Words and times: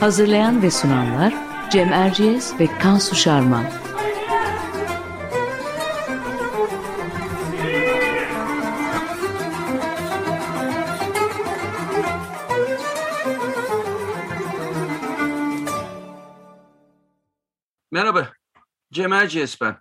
Hazırlayan 0.00 0.62
ve 0.62 0.70
sunanlar 0.70 1.34
Cem 1.70 1.92
Erciyes 1.92 2.60
ve 2.60 2.78
Kansu 2.78 3.16
Şarman. 3.16 3.64
Merhaba, 17.90 18.32
Cem 18.92 19.12
Erciyes 19.12 19.60
ben. 19.60 19.76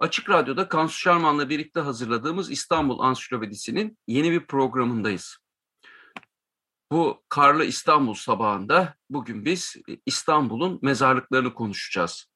Açık 0.00 0.30
Radyo'da 0.30 0.68
Kansu 0.68 0.98
Şarman'la 0.98 1.48
birlikte 1.48 1.80
hazırladığımız 1.80 2.50
İstanbul 2.50 2.98
Ansiklopedisi'nin 2.98 3.98
yeni 4.06 4.30
bir 4.30 4.46
programındayız. 4.46 5.38
Bu 6.92 7.22
karlı 7.28 7.64
İstanbul 7.64 8.14
sabahında 8.14 8.94
bugün 9.10 9.44
biz 9.44 9.76
İstanbul'un 10.06 10.78
mezarlıklarını 10.82 11.54
konuşacağız. 11.54 12.26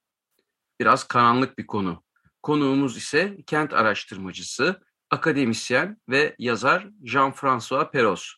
Biraz 0.80 1.08
karanlık 1.08 1.58
bir 1.58 1.66
konu. 1.66 2.02
Konuğumuz 2.42 2.96
ise 2.96 3.36
kent 3.46 3.72
araştırmacısı, 3.72 4.83
akademisyen 5.11 5.96
ve 6.08 6.34
yazar 6.38 6.88
Jean-François 7.05 7.91
Peros. 7.91 8.33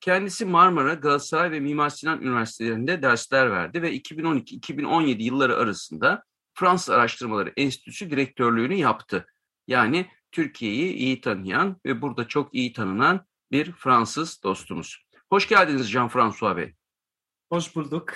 Kendisi 0.00 0.44
Marmara, 0.44 0.94
Galatasaray 0.94 1.50
ve 1.50 1.60
Mimar 1.60 1.90
Sinan 1.90 2.22
Üniversitelerinde 2.22 3.02
dersler 3.02 3.50
verdi 3.50 3.82
ve 3.82 3.96
2012-2017 3.96 5.22
yılları 5.22 5.56
arasında 5.56 6.24
Fransız 6.54 6.90
Araştırmaları 6.90 7.52
Enstitüsü 7.56 8.10
direktörlüğünü 8.10 8.74
yaptı. 8.74 9.26
Yani 9.66 10.06
Türkiye'yi 10.32 10.92
iyi 10.92 11.20
tanıyan 11.20 11.80
ve 11.86 12.02
burada 12.02 12.28
çok 12.28 12.54
iyi 12.54 12.72
tanınan 12.72 13.26
bir 13.52 13.72
Fransız 13.72 14.42
dostumuz. 14.42 15.04
Hoş 15.30 15.48
geldiniz 15.48 15.90
Jean-François 15.94 16.56
Bey. 16.56 16.74
Hoş 17.52 17.76
bulduk. 17.76 18.12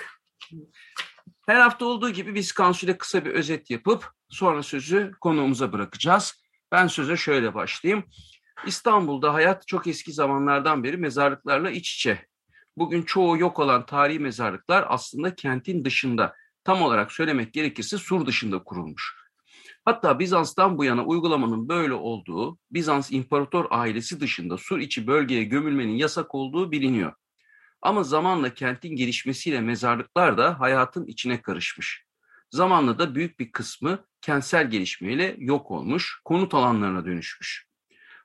Her 1.47 1.61
hafta 1.61 1.85
olduğu 1.85 2.09
gibi 2.09 2.35
biz 2.35 2.51
Kansu'yla 2.51 2.97
kısa 2.97 3.25
bir 3.25 3.31
özet 3.31 3.69
yapıp 3.69 4.11
sonra 4.29 4.63
sözü 4.63 5.11
konuğumuza 5.21 5.73
bırakacağız. 5.73 6.43
Ben 6.71 6.87
söze 6.87 7.17
şöyle 7.17 7.53
başlayayım. 7.53 8.03
İstanbul'da 8.65 9.33
hayat 9.33 9.67
çok 9.67 9.87
eski 9.87 10.13
zamanlardan 10.13 10.83
beri 10.83 10.97
mezarlıklarla 10.97 11.71
iç 11.71 11.95
içe. 11.95 12.27
Bugün 12.77 13.03
çoğu 13.03 13.37
yok 13.37 13.59
olan 13.59 13.85
tarihi 13.85 14.19
mezarlıklar 14.19 14.85
aslında 14.89 15.35
kentin 15.35 15.85
dışında, 15.85 16.35
tam 16.63 16.81
olarak 16.81 17.11
söylemek 17.11 17.53
gerekirse 17.53 17.97
sur 17.97 18.25
dışında 18.25 18.63
kurulmuş. 18.63 19.28
Hatta 19.85 20.19
Bizans'tan 20.19 20.77
bu 20.77 20.83
yana 20.83 21.05
uygulamanın 21.05 21.69
böyle 21.69 21.93
olduğu, 21.93 22.57
Bizans 22.71 23.11
imparator 23.11 23.65
ailesi 23.69 24.19
dışında 24.19 24.57
sur 24.57 24.79
içi 24.79 25.07
bölgeye 25.07 25.43
gömülmenin 25.43 25.95
yasak 25.95 26.35
olduğu 26.35 26.71
biliniyor. 26.71 27.13
Ama 27.81 28.03
zamanla 28.03 28.53
kentin 28.53 28.95
gelişmesiyle 28.95 29.61
mezarlıklar 29.61 30.37
da 30.37 30.59
hayatın 30.59 31.05
içine 31.05 31.41
karışmış. 31.41 32.05
Zamanla 32.51 32.99
da 32.99 33.15
büyük 33.15 33.39
bir 33.39 33.51
kısmı 33.51 34.05
kentsel 34.21 34.71
gelişmeyle 34.71 35.35
yok 35.39 35.71
olmuş, 35.71 36.21
konut 36.25 36.53
alanlarına 36.53 37.05
dönüşmüş. 37.05 37.67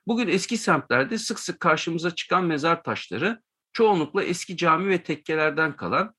Bugün 0.07 0.27
eski 0.27 0.57
semtlerde 0.57 1.17
sık 1.17 1.39
sık 1.39 1.59
karşımıza 1.59 2.15
çıkan 2.15 2.45
mezar 2.45 2.83
taşları 2.83 3.41
çoğunlukla 3.73 4.23
eski 4.23 4.57
cami 4.57 4.89
ve 4.89 5.03
tekkelerden 5.03 5.75
kalan 5.75 6.15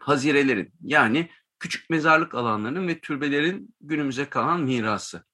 hazirelerin 0.00 0.72
yani 0.80 1.30
küçük 1.60 1.90
mezarlık 1.90 2.34
alanlarının 2.34 2.88
ve 2.88 3.00
türbelerin 3.00 3.74
günümüze 3.80 4.28
kalan 4.28 4.60
mirası. 4.60 5.24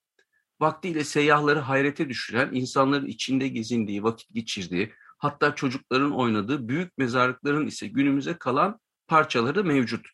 Vaktiyle 0.59 1.03
seyyahları 1.03 1.59
hayrete 1.59 2.09
düşüren, 2.09 2.49
insanların 2.53 3.05
içinde 3.05 3.47
gezindiği, 3.47 4.03
vakit 4.03 4.33
geçirdiği, 4.33 4.93
hatta 5.17 5.55
çocukların 5.55 6.11
oynadığı 6.11 6.67
büyük 6.67 6.97
mezarlıkların 6.97 7.67
ise 7.67 7.87
günümüze 7.87 8.33
kalan 8.37 8.79
parçaları 9.07 9.63
mevcut. 9.63 10.07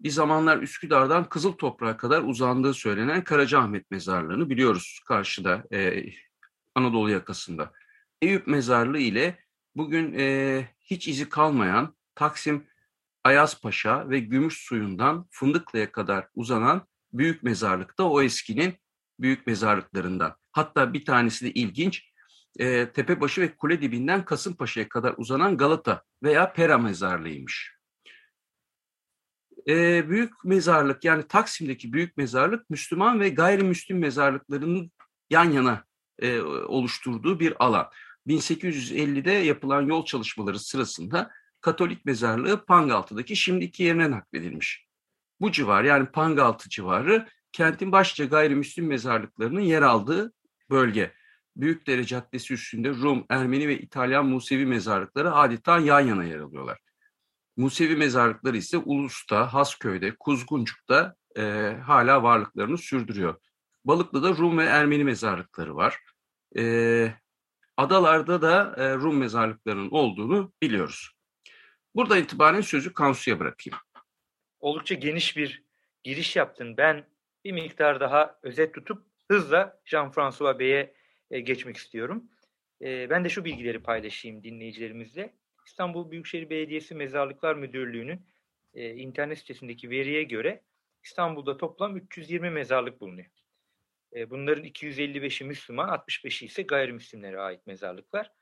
Bir 0.00 0.10
zamanlar 0.10 0.58
Üsküdar'dan 0.58 1.28
Kızıl 1.28 1.52
Toprağa 1.52 1.96
kadar 1.96 2.22
uzandığı 2.22 2.74
söylenen 2.74 3.24
Karacaahmet 3.24 3.90
Mezarlığı'nı 3.90 4.50
biliyoruz 4.50 5.00
karşıda 5.06 5.64
e, 5.72 6.04
Anadolu 6.74 7.10
yakasında. 7.10 7.72
Eyüp 8.22 8.46
Mezarlığı 8.46 8.98
ile 8.98 9.38
bugün 9.76 10.14
e, 10.18 10.68
hiç 10.80 11.08
izi 11.08 11.28
kalmayan 11.28 11.96
Taksim 12.14 12.66
Ayazpaşa 13.28 14.10
ve 14.10 14.18
Gümüş 14.18 14.66
Suyundan 14.66 15.26
Fındıklı'ya 15.30 15.92
kadar 15.92 16.28
uzanan 16.34 16.86
büyük 17.12 17.42
mezarlık 17.42 17.98
da 17.98 18.10
o 18.10 18.22
eskinin 18.22 18.74
büyük 19.20 19.46
mezarlıklarından. 19.46 20.36
Hatta 20.52 20.92
bir 20.92 21.04
tanesi 21.04 21.44
de 21.44 21.50
ilginç, 21.50 22.12
e, 22.58 22.92
Tepebaşı 22.92 23.40
ve 23.40 23.56
Kule 23.56 23.82
dibinden 23.82 24.24
Kasımpaşa'ya 24.24 24.88
kadar 24.88 25.14
uzanan 25.16 25.56
Galata 25.56 26.02
veya 26.22 26.52
Pera 26.52 26.78
mezarlığıymış. 26.78 27.74
E, 29.68 30.08
büyük 30.10 30.44
mezarlık 30.44 31.04
yani 31.04 31.28
Taksim'deki 31.28 31.92
büyük 31.92 32.16
mezarlık 32.16 32.70
Müslüman 32.70 33.20
ve 33.20 33.28
gayrimüslim 33.28 33.98
mezarlıklarının 33.98 34.92
yan 35.30 35.50
yana 35.50 35.84
e, 36.18 36.40
oluşturduğu 36.40 37.40
bir 37.40 37.64
alan. 37.64 37.88
1850'de 38.26 39.32
yapılan 39.32 39.82
yol 39.82 40.04
çalışmaları 40.04 40.58
sırasında 40.58 41.30
Katolik 41.60 42.04
mezarlığı 42.04 42.64
Pangaltı'daki 42.64 43.36
şimdiki 43.36 43.82
yerine 43.82 44.10
nakledilmiş. 44.10 44.86
Bu 45.40 45.52
civar 45.52 45.84
yani 45.84 46.06
Pangaltı 46.06 46.68
civarı 46.68 47.28
kentin 47.52 47.92
başlıca 47.92 48.24
gayrimüslim 48.24 48.86
mezarlıklarının 48.86 49.60
yer 49.60 49.82
aldığı 49.82 50.32
bölge. 50.70 51.12
Büyükdere 51.56 52.04
Caddesi 52.04 52.54
üstünde 52.54 52.90
Rum, 52.90 53.26
Ermeni 53.28 53.68
ve 53.68 53.78
İtalyan 53.78 54.26
Musevi 54.26 54.66
mezarlıkları 54.66 55.34
adeta 55.34 55.78
yan 55.78 56.00
yana 56.00 56.24
yer 56.24 56.38
alıyorlar. 56.38 56.78
Musevi 57.56 57.96
mezarlıkları 57.96 58.56
ise 58.56 58.78
Ulus'ta, 58.78 59.54
Hasköy'de, 59.54 60.14
Kuzguncuk'ta 60.16 61.16
e, 61.36 61.42
hala 61.84 62.22
varlıklarını 62.22 62.78
sürdürüyor. 62.78 63.34
Balıklı'da 63.84 64.28
Rum 64.28 64.58
ve 64.58 64.64
Ermeni 64.64 65.04
mezarlıkları 65.04 65.76
var. 65.76 65.98
E, 66.56 67.14
adalarda 67.76 68.42
da 68.42 68.74
e, 68.76 68.94
Rum 68.94 69.16
mezarlıklarının 69.16 69.90
olduğunu 69.90 70.52
biliyoruz. 70.62 71.17
Buradan 71.98 72.18
itibaren 72.18 72.60
sözü 72.60 72.92
Kansu'ya 72.92 73.40
bırakayım. 73.40 73.78
Oldukça 74.60 74.94
geniş 74.94 75.36
bir 75.36 75.62
giriş 76.02 76.36
yaptın. 76.36 76.76
Ben 76.76 77.06
bir 77.44 77.52
miktar 77.52 78.00
daha 78.00 78.38
özet 78.42 78.74
tutup 78.74 79.06
hızla 79.28 79.80
Jean-François 79.84 80.58
Bey'e 80.58 80.94
e, 81.30 81.40
geçmek 81.40 81.76
istiyorum. 81.76 82.30
E, 82.82 83.10
ben 83.10 83.24
de 83.24 83.28
şu 83.28 83.44
bilgileri 83.44 83.82
paylaşayım 83.82 84.42
dinleyicilerimizle. 84.42 85.34
İstanbul 85.66 86.10
Büyükşehir 86.10 86.50
Belediyesi 86.50 86.94
Mezarlıklar 86.94 87.54
Müdürlüğü'nün 87.54 88.26
e, 88.74 88.94
internet 88.94 89.38
sitesindeki 89.38 89.90
veriye 89.90 90.22
göre 90.22 90.62
İstanbul'da 91.04 91.56
toplam 91.56 91.96
320 91.96 92.50
mezarlık 92.50 93.00
bulunuyor. 93.00 93.30
Bunların 94.30 94.64
255'i 94.64 95.46
Müslüman, 95.46 95.88
65'i 95.88 96.46
ise 96.46 96.62
gayrimüslimlere 96.62 97.40
ait 97.40 97.66
mezarlıklar. 97.66 98.32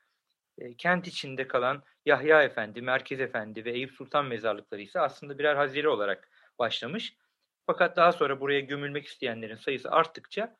Kent 0.77 1.07
içinde 1.07 1.47
kalan 1.47 1.83
Yahya 2.05 2.43
Efendi, 2.43 2.81
Merkez 2.81 3.21
Efendi 3.21 3.65
ve 3.65 3.71
Eyüp 3.71 3.91
Sultan 3.91 4.25
mezarlıkları 4.25 4.81
ise 4.81 4.99
aslında 4.99 5.39
birer 5.39 5.55
hazire 5.55 5.89
olarak 5.89 6.29
başlamış. 6.59 7.17
Fakat 7.65 7.97
daha 7.97 8.11
sonra 8.11 8.39
buraya 8.39 8.59
gömülmek 8.59 9.05
isteyenlerin 9.05 9.55
sayısı 9.55 9.91
arttıkça 9.91 10.55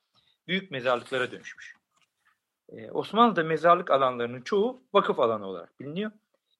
büyük 0.47 0.71
mezarlıklara 0.71 1.31
dönüşmüş. 1.31 1.75
Osmanlı'da 2.91 3.43
mezarlık 3.43 3.91
alanlarının 3.91 4.41
çoğu 4.41 4.83
vakıf 4.93 5.19
alanı 5.19 5.47
olarak 5.47 5.79
biliniyor. 5.79 6.11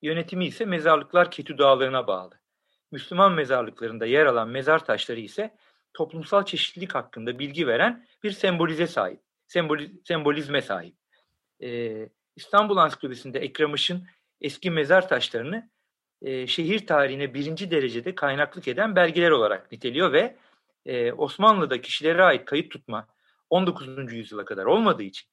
Yönetimi 0.01 0.45
ise 0.45 0.65
mezarlıklar 0.65 1.31
ketü 1.31 1.57
dağlarına 1.57 2.07
bağlı. 2.07 2.39
Müslüman 2.91 3.33
mezarlıklarında 3.33 4.05
yer 4.05 4.25
alan 4.25 4.49
mezar 4.49 4.85
taşları 4.85 5.19
ise 5.19 5.57
toplumsal 5.93 6.45
çeşitlilik 6.45 6.95
hakkında 6.95 7.39
bilgi 7.39 7.67
veren 7.67 8.07
bir 8.23 8.31
sembolize 8.31 8.87
sahip, 8.87 9.21
semboliz, 9.47 9.91
sembolizme 10.03 10.61
sahip. 10.61 10.95
Ee, 11.63 12.09
İstanbul 12.37 12.77
Ansiklopedisi'nde 12.77 13.39
Ekrem 13.39 13.73
Işın 13.73 14.07
eski 14.41 14.71
mezar 14.71 15.09
taşlarını 15.09 15.69
e, 16.21 16.47
şehir 16.47 16.87
tarihine 16.87 17.33
birinci 17.33 17.71
derecede 17.71 18.15
kaynaklık 18.15 18.67
eden 18.67 18.95
belgeler 18.95 19.31
olarak 19.31 19.71
niteliyor 19.71 20.13
ve 20.13 20.35
e, 20.85 21.11
Osmanlı'da 21.11 21.81
kişilere 21.81 22.23
ait 22.23 22.45
kayıt 22.45 22.71
tutma 22.71 23.07
19. 23.49 24.13
yüzyıla 24.13 24.45
kadar 24.45 24.65
olmadığı 24.65 25.03
için 25.03 25.29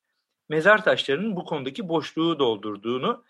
mezar 0.48 0.84
taşlarının 0.84 1.36
bu 1.36 1.44
konudaki 1.44 1.88
boşluğu 1.88 2.38
doldurduğunu, 2.38 3.24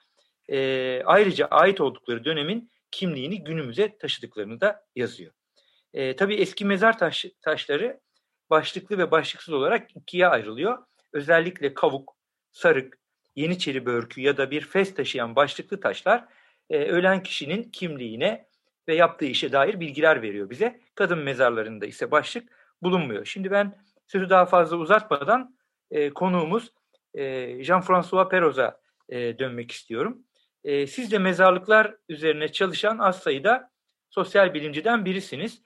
e, 0.49 1.03
ayrıca 1.05 1.47
ait 1.47 1.81
oldukları 1.81 2.25
dönemin 2.25 2.71
kimliğini 2.91 3.45
günümüze 3.45 3.99
taşıdıklarını 3.99 4.61
da 4.61 4.85
yazıyor. 4.97 5.33
E, 5.95 6.17
tabii 6.17 6.35
eski 6.35 6.65
mezar 6.65 6.99
taş, 6.99 7.25
taşları 7.41 8.01
başlıklı 8.51 8.99
ve 8.99 9.11
başlıksız 9.11 9.55
olarak 9.55 9.97
ikiye 9.97 10.27
ayrılıyor. 10.27 10.79
Özellikle 11.13 11.75
kavuk, 11.75 12.17
sarık, 12.53 13.04
yeniçeri 13.37 13.87
börkü 13.87 14.21
ya 14.21 14.37
da 14.37 14.51
bir 14.51 14.61
fes 14.61 14.95
taşıyan 14.95 15.37
başlıklı 15.37 15.81
taşlar 15.81 16.25
e, 16.71 16.79
ölen 16.79 17.23
kişinin 17.23 17.63
kimliğine 17.63 18.47
ve 18.89 18.95
yaptığı 18.95 19.25
işe 19.25 19.53
dair 19.53 19.81
bilgiler 19.81 20.23
veriyor 20.23 20.51
bize. 20.51 20.81
Kadın 20.95 21.19
mezarlarında 21.19 21.87
ise 21.87 22.11
başlık 22.11 22.49
bulunmuyor. 22.83 23.25
Şimdi 23.25 23.51
ben 23.51 23.79
sözü 24.07 24.31
daha 24.31 24.47
fazla 24.47 24.77
uzatmadan 24.77 25.57
e, 25.91 26.11
konuğumuz 26.11 26.73
e, 27.15 27.23
Jean-François 27.65 28.29
Peroz'a 28.29 28.81
e, 29.09 29.39
dönmek 29.39 29.71
istiyorum. 29.71 30.23
E, 30.65 30.87
siz 30.87 31.13
de 31.13 31.19
mezarlıklar 31.19 31.95
üzerine 32.09 32.53
çalışan 32.53 32.99
az 32.99 33.19
sayıda 33.19 33.71
sosyal 34.11 34.55
bilimciden 34.55 35.05
birisiniz. 35.05 35.63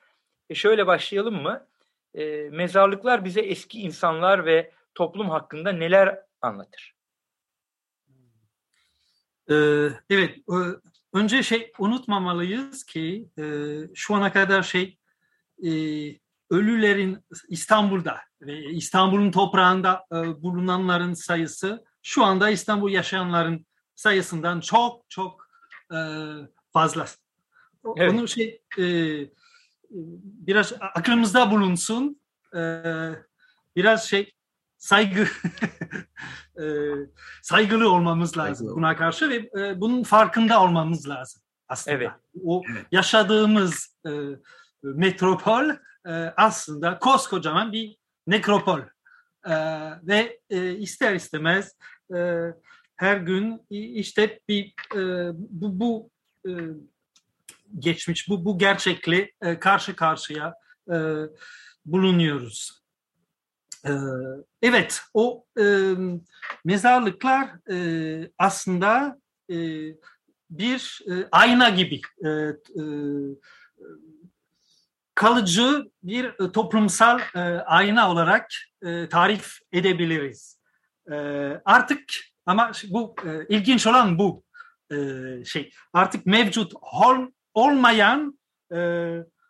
E, 0.51 0.55
şöyle 0.55 0.87
başlayalım 0.87 1.43
mı? 1.43 1.67
E, 2.15 2.49
mezarlıklar 2.51 3.25
bize 3.25 3.41
eski 3.41 3.81
insanlar 3.81 4.47
ve 4.47 4.71
toplum 4.95 5.31
hakkında 5.31 5.73
neler 5.73 6.19
anlatır? 6.41 6.98
Ee, 9.51 9.89
evet, 10.11 10.39
önce 11.13 11.43
şey 11.43 11.73
unutmamalıyız 11.79 12.85
ki 12.85 13.29
e, 13.39 13.45
şu 13.95 14.15
ana 14.15 14.33
kadar 14.33 14.63
şey 14.63 14.99
e, 15.65 15.71
ölülerin 16.51 17.25
İstanbul'da 17.49 18.21
ve 18.41 18.65
İstanbul'un 18.65 19.31
toprağında 19.31 20.05
e, 20.13 20.43
bulunanların 20.43 21.15
sayısı 21.15 21.85
şu 22.03 22.25
anda 22.25 22.51
İstanbul 22.51 22.91
yaşayanların 22.91 23.67
sayısından 23.95 24.61
çok 24.61 25.11
çok 25.11 25.49
fazla. 26.73 27.07
Evet. 27.97 28.13
Onu 28.13 28.29
şey 28.29 28.63
biraz 30.23 30.73
aklımızda 30.81 31.51
bulunsun. 31.51 32.21
Biraz 33.77 34.09
şey 34.09 34.33
saygı 34.79 35.21
e, 36.61 36.65
saygılı 37.43 37.93
olmamız 37.93 38.39
lazım 38.39 38.55
saygılı. 38.67 38.77
buna 38.77 38.97
karşı 38.97 39.29
ve 39.29 39.51
e, 39.61 39.81
bunun 39.81 40.03
farkında 40.03 40.63
olmamız 40.63 41.09
lazım 41.09 41.43
aslında. 41.69 41.97
Evet. 41.97 42.11
O 42.45 42.63
evet. 42.73 42.87
yaşadığımız 42.93 43.97
e, 44.07 44.11
metropol 44.83 45.71
e, 46.07 46.13
aslında 46.37 46.99
koskocaman 46.99 47.73
bir 47.73 47.97
nekropol 48.27 48.81
e, 49.45 49.55
ve 50.03 50.41
e, 50.51 50.75
ister 50.75 51.15
istemez 51.15 51.77
e, 52.15 52.43
her 52.97 53.17
gün 53.17 53.67
işte 53.71 54.41
bir 54.49 54.75
e, 54.97 55.31
bu, 55.35 55.81
bu 55.81 56.11
e, 56.49 56.53
geçmiş 57.79 58.29
bu 58.29 58.45
bu 58.45 58.59
gerçekle 58.59 59.33
e, 59.43 59.59
karşı 59.59 59.97
karşıya 59.97 60.55
e, 60.93 60.97
bulunuyoruz. 61.87 62.83
Ee, 63.89 63.93
evet, 64.63 65.03
o 65.15 65.45
e, 65.61 65.65
mezarlıklar 66.65 67.73
e, 67.73 68.31
aslında 68.39 69.19
e, 69.51 69.57
bir 70.51 71.01
e, 71.11 71.29
ayna 71.33 71.69
gibi 71.69 72.01
e, 72.25 72.29
e, 72.29 72.83
kalıcı 75.15 75.91
bir 76.03 76.25
e, 76.25 76.53
toplumsal 76.53 77.21
e, 77.35 77.41
ayna 77.61 78.11
olarak 78.11 78.51
e, 78.83 79.09
tarif 79.09 79.59
edebiliriz. 79.73 80.61
E, 81.11 81.15
artık 81.65 82.01
ama 82.47 82.73
bu 82.89 83.15
e, 83.27 83.57
ilginç 83.57 83.87
olan 83.87 84.19
bu 84.19 84.45
e, 84.93 84.97
şey. 85.45 85.73
Artık 85.93 86.27
mevcut 86.27 86.73
ol, 86.75 87.27
olmayan 87.55 88.39
e, 88.75 88.79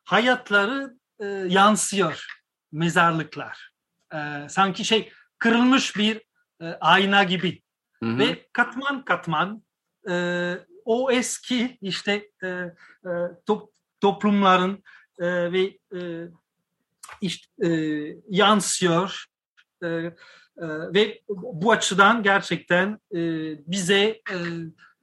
hayatları 0.04 0.96
e, 1.20 1.26
yansıyor 1.26 2.26
mezarlıklar 2.72 3.77
e, 4.14 4.48
sanki 4.48 4.84
şey 4.84 5.12
kırılmış 5.38 5.96
bir 5.96 6.22
e, 6.60 6.66
ayna 6.66 7.24
gibi. 7.24 7.62
Hı 8.02 8.06
hı. 8.06 8.18
ve 8.18 8.48
katman 8.52 9.04
katman 9.04 9.62
e, 10.10 10.54
o 10.84 11.10
eski 11.10 11.78
işte 11.80 12.30
e, 12.42 12.46
e, 12.48 12.72
top, 13.46 13.72
toplumların 14.00 14.82
e, 15.18 15.52
ve 15.52 15.78
e, 15.94 16.28
işte, 17.20 17.66
e, 17.66 17.70
yansıyor. 18.28 19.24
E, 19.82 19.86
e, 19.86 20.12
ve 20.94 21.20
bu 21.28 21.72
açıdan 21.72 22.22
gerçekten 22.22 22.98
e, 23.14 23.20
bize 23.66 24.02
e, 24.02 24.36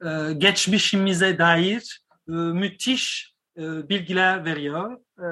e, 0.08 0.32
geçmişimize 0.32 1.38
dair 1.38 2.02
e, 2.28 2.32
müthiş 2.32 3.34
e, 3.56 3.88
bilgiler 3.88 4.44
veriyor. 4.44 4.98
E, 5.18 5.26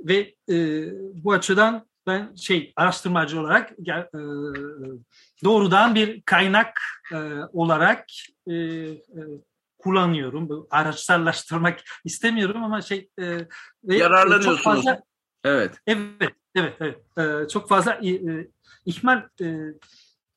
ve 0.00 0.34
e, 0.50 0.88
bu 1.24 1.32
açıdan 1.32 1.86
ben 2.08 2.34
şey 2.34 2.72
araştırmacı 2.76 3.40
olarak 3.40 3.70
e, 3.72 4.18
doğrudan 5.44 5.94
bir 5.94 6.22
kaynak 6.22 6.80
e, 7.12 7.16
olarak 7.52 8.04
e, 8.50 8.86
kullanıyorum. 9.78 10.48
Bu 10.48 10.68
araçsallaştırmak 10.70 11.80
istemiyorum 12.04 12.64
ama 12.64 12.82
şey 12.82 13.10
ve 13.84 13.96
yararlanıyorsunuz. 13.96 14.56
Çok 14.56 14.64
fazla, 14.64 15.02
evet. 15.44 15.80
Evet, 15.86 16.34
evet, 16.54 17.00
evet. 17.16 17.50
çok 17.50 17.68
fazla 17.68 18.00
ihmal 18.86 19.28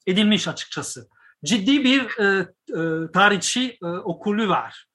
edilmiş 0.08 0.48
açıkçası. 0.48 1.08
Ciddi 1.46 1.84
bir 1.84 2.08
tarihçi 3.14 3.78
okulu 4.04 4.50
var. 4.50 4.86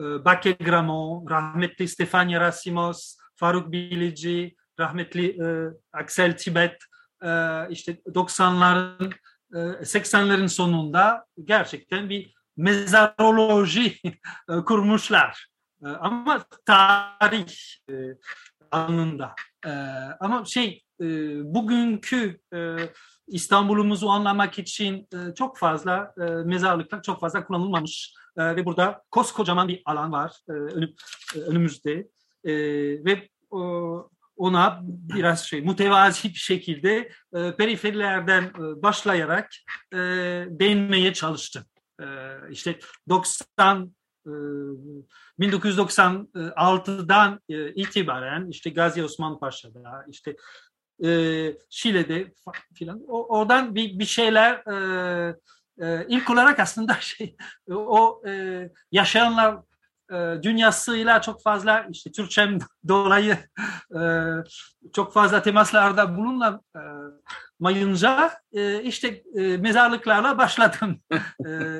Bake 0.00 0.52
Gramont, 0.52 1.30
rahmetli 1.30 1.88
Stefan 1.88 2.28
Yerasimos, 2.28 3.16
Faruk 3.36 3.72
Bilici, 3.72 4.56
rahmetli 4.80 5.42
e, 5.42 5.46
Aksel 5.92 6.36
Tibet 6.36 6.76
e, 7.22 7.28
işte 7.70 7.92
90'ların 7.92 9.12
e, 9.54 9.58
80'lerin 9.58 10.48
sonunda 10.48 11.26
gerçekten 11.44 12.10
bir 12.10 12.34
mezaroloji 12.56 13.96
e, 14.48 14.64
kurmuşlar. 14.66 15.48
E, 15.84 15.86
ama 15.88 16.44
tarih 16.66 17.54
e, 17.90 17.94
alanında. 18.70 19.34
E, 19.66 19.70
ama 20.20 20.44
şey 20.44 20.82
e, 21.00 21.04
bugünkü 21.54 22.40
e, 22.54 22.76
İstanbul'umuzu 23.26 24.08
anlamak 24.08 24.58
için 24.58 25.08
e, 25.12 25.34
çok 25.34 25.58
fazla 25.58 26.14
e, 26.20 26.22
mezarlıklar 26.24 27.02
çok 27.02 27.20
fazla 27.20 27.46
kullanılmamış 27.46 28.14
e, 28.36 28.56
ve 28.56 28.64
burada 28.64 29.02
koskocaman 29.10 29.68
bir 29.68 29.82
alan 29.84 30.12
var 30.12 30.32
e, 30.48 30.52
e, 30.52 31.40
önümüzde 31.40 32.08
e, 32.44 32.54
ve 33.04 33.28
ona 34.38 34.80
biraz 34.84 35.44
şey 35.44 35.60
mutevazi 35.60 36.28
bir 36.28 36.34
şekilde 36.34 37.10
e, 37.34 37.56
periferilerden 37.56 38.42
e, 38.42 38.82
başlayarak 38.82 39.50
e, 39.92 39.98
değinmeye 40.48 41.12
çalıştım. 41.12 41.64
E, 42.00 42.04
işte 42.50 42.78
90 43.08 43.94
e, 44.26 44.30
1996'dan 45.40 47.40
e, 47.48 47.72
itibaren 47.72 48.48
işte 48.50 48.70
Gazi 48.70 49.04
Osman 49.04 49.40
Paşa'da 49.40 50.04
işte 50.08 50.36
e, 51.04 51.08
Şile'de 51.70 52.32
filan 52.74 53.02
oradan 53.08 53.74
bir, 53.74 53.98
bir 53.98 54.04
şeyler 54.04 54.54
e, 54.54 55.36
e, 55.80 56.06
ilk 56.08 56.30
olarak 56.30 56.60
aslında 56.60 56.94
şey 57.00 57.36
o 57.70 58.22
e, 58.26 58.62
yaşayanlar 58.92 59.54
e, 59.54 59.58
dünyasıyla 60.42 61.22
çok 61.22 61.42
fazla 61.42 61.86
işte 61.90 62.12
Türkçem 62.12 62.58
dolayı 62.88 63.38
e, 63.94 64.00
çok 64.92 65.12
fazla 65.12 65.42
temaslarda 65.42 66.16
bulunamayınca 66.16 68.32
e, 68.52 68.82
işte 68.82 69.22
e, 69.34 69.56
mezarlıklarla 69.56 70.38
başladım 70.38 71.00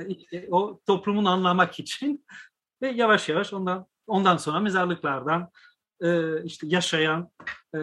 işte, 0.09 0.49
o 0.51 0.81
toplumun 0.87 1.25
anlamak 1.25 1.81
için 1.81 2.27
ve 2.83 2.89
yavaş 2.89 3.29
yavaş 3.29 3.53
ondan 3.53 3.87
ondan 4.07 4.37
sonra 4.37 4.61
mezarlıklardan 4.61 5.51
işte 6.45 6.67
yaşayan 6.67 7.31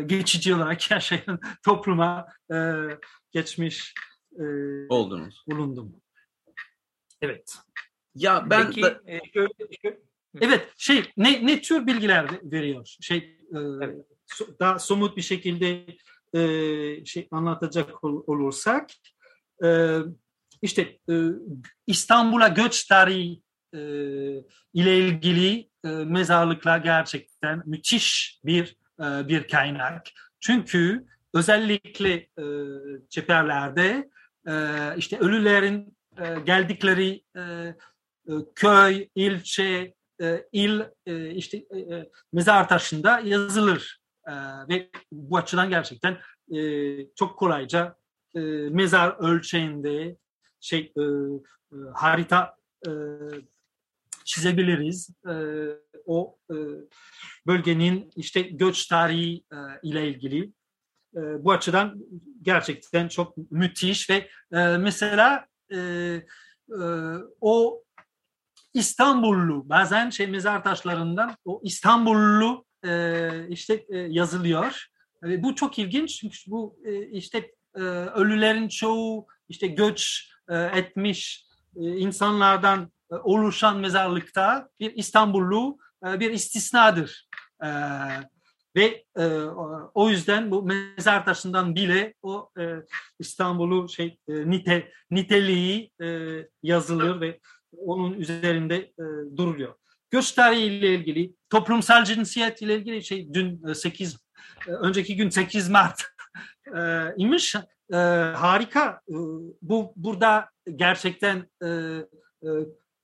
geçici 0.06 0.56
olarak 0.56 0.92
yaşayan 0.92 1.40
topluma 1.64 2.28
geçmiş 3.32 3.94
oldunuz 4.90 5.44
bulundum. 5.48 5.96
Evet. 7.22 7.58
Ya 8.16 8.50
ben 8.50 8.68
Peki, 8.68 8.82
da... 8.82 9.02
şöyle, 9.34 9.50
şöyle 9.82 10.00
Evet, 10.42 10.74
şey 10.78 11.04
ne 11.18 11.46
ne 11.46 11.62
tür 11.62 11.88
bilgiler 11.88 12.30
veriyor? 12.44 12.96
Şey 13.02 13.18
e, 13.18 13.58
evet. 13.82 14.06
daha 14.60 14.80
somut 14.80 15.18
bir 15.18 15.22
şekilde 15.22 15.86
e, 16.34 17.06
şey 17.06 17.28
anlatacak 17.32 18.04
ol, 18.04 18.24
olursak 18.28 18.90
e, 19.64 20.00
işte 20.62 20.82
e, 21.10 21.14
İstanbul'a 21.88 22.48
göç 22.48 22.88
tarihi 22.88 23.42
e, 23.74 23.80
ile 24.74 24.98
ilgili 24.98 25.70
e, 25.86 25.88
mezarlıklar 25.88 26.78
gerçekten 26.78 27.62
müthiş 27.66 28.40
bir 28.46 28.76
e, 29.00 29.28
bir 29.28 29.48
kaynak. 29.48 30.08
Çünkü 30.40 31.06
özellikle 31.34 32.14
e, 32.14 32.46
çeperlerde 33.10 34.10
işte 34.98 35.20
ölülerin 35.20 35.98
geldikleri 36.46 37.24
köy, 38.56 39.08
ilçe, 39.16 39.94
il 40.52 40.82
işte 41.36 41.66
mezar 42.34 42.70
taşında 42.70 43.20
yazılır 43.20 44.02
ve 44.70 44.90
bu 45.12 45.38
açıdan 45.38 45.70
gerçekten 45.70 46.18
çok 47.16 47.40
kolayca 47.40 47.96
mezar 48.70 49.16
ölçeğinde 49.20 50.18
şey 50.60 50.94
harita 51.94 52.58
çizebiliriz. 54.26 55.10
o 56.06 56.38
bölgenin 57.48 58.12
işte 58.16 58.42
göç 58.42 58.88
tarihi 58.88 59.44
ile 59.84 60.08
ilgili 60.08 60.52
bu 61.16 61.52
açıdan 61.52 62.06
gerçekten 62.42 63.08
çok 63.08 63.38
müthiş 63.52 64.10
ve 64.10 64.30
mesela 64.78 65.48
o 67.42 67.84
İstanbullu 68.76 69.70
bazen 69.70 70.10
şey 70.10 70.28
mezar 70.28 70.64
taşlarından 70.64 71.36
o 71.46 71.62
İstanbullu 71.64 72.66
işte 73.50 73.86
yazılıyor. 73.90 74.86
bu 75.24 75.56
çok 75.56 75.80
ilginç 75.80 76.16
çünkü 76.16 76.38
bu 76.48 76.78
işte 77.12 77.52
ölülerin 78.16 78.68
çoğu 78.68 79.28
işte 79.50 79.68
göç 79.68 80.30
etmiş 80.50 81.46
insanlardan 81.76 82.92
oluşan 83.10 83.78
mezarlıkta 83.80 84.70
bir 84.80 84.94
İstanbullu 84.96 85.78
bir 86.04 86.32
istisnadır. 86.32 87.28
Ve 88.76 89.06
e, 89.18 89.26
o 89.94 90.10
yüzden 90.10 90.52
bu 90.52 90.64
mezar 90.64 91.26
taşından 91.26 91.76
bile 91.76 92.14
o 92.22 92.50
e, 92.60 92.64
İstanbul'u 93.20 93.90
şey 93.90 94.20
e, 94.28 94.50
nite 94.50 94.92
niteliği 95.12 95.92
e, 96.02 96.38
yazılır 96.64 97.22
ve 97.22 97.40
onun 97.78 98.14
üzerinde 98.14 98.76
e, 98.76 99.04
duruluyor. 99.38 99.76
Göç 100.10 100.32
tarihi 100.32 100.64
ile 100.64 100.96
ilgili, 100.96 101.34
toplumsal 101.50 102.04
cinsiyet 102.04 102.62
ile 102.62 102.76
ilgili 102.76 103.04
şey 103.04 103.34
dün 103.34 103.74
8 103.74 104.18
e, 104.68 104.72
önceki 104.72 105.16
gün 105.16 105.30
8 105.30 105.70
Mart 105.70 106.04
e, 106.78 107.14
imiş. 107.18 107.56
E, 107.94 107.96
harika. 108.36 109.02
E, 109.10 109.16
bu 109.62 109.94
burada 109.96 110.50
gerçekten 110.76 111.50
e, 111.64 111.68
e, 111.68 112.50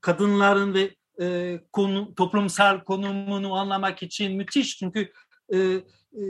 kadınların 0.01 0.73
ve 0.73 0.95
e, 1.21 1.59
konu, 1.71 2.15
toplumsal 2.15 2.79
konumunu 2.79 3.53
anlamak 3.55 4.03
için 4.03 4.37
müthiş 4.37 4.77
çünkü 4.77 5.11
e, 5.53 5.57
e, 5.57 6.21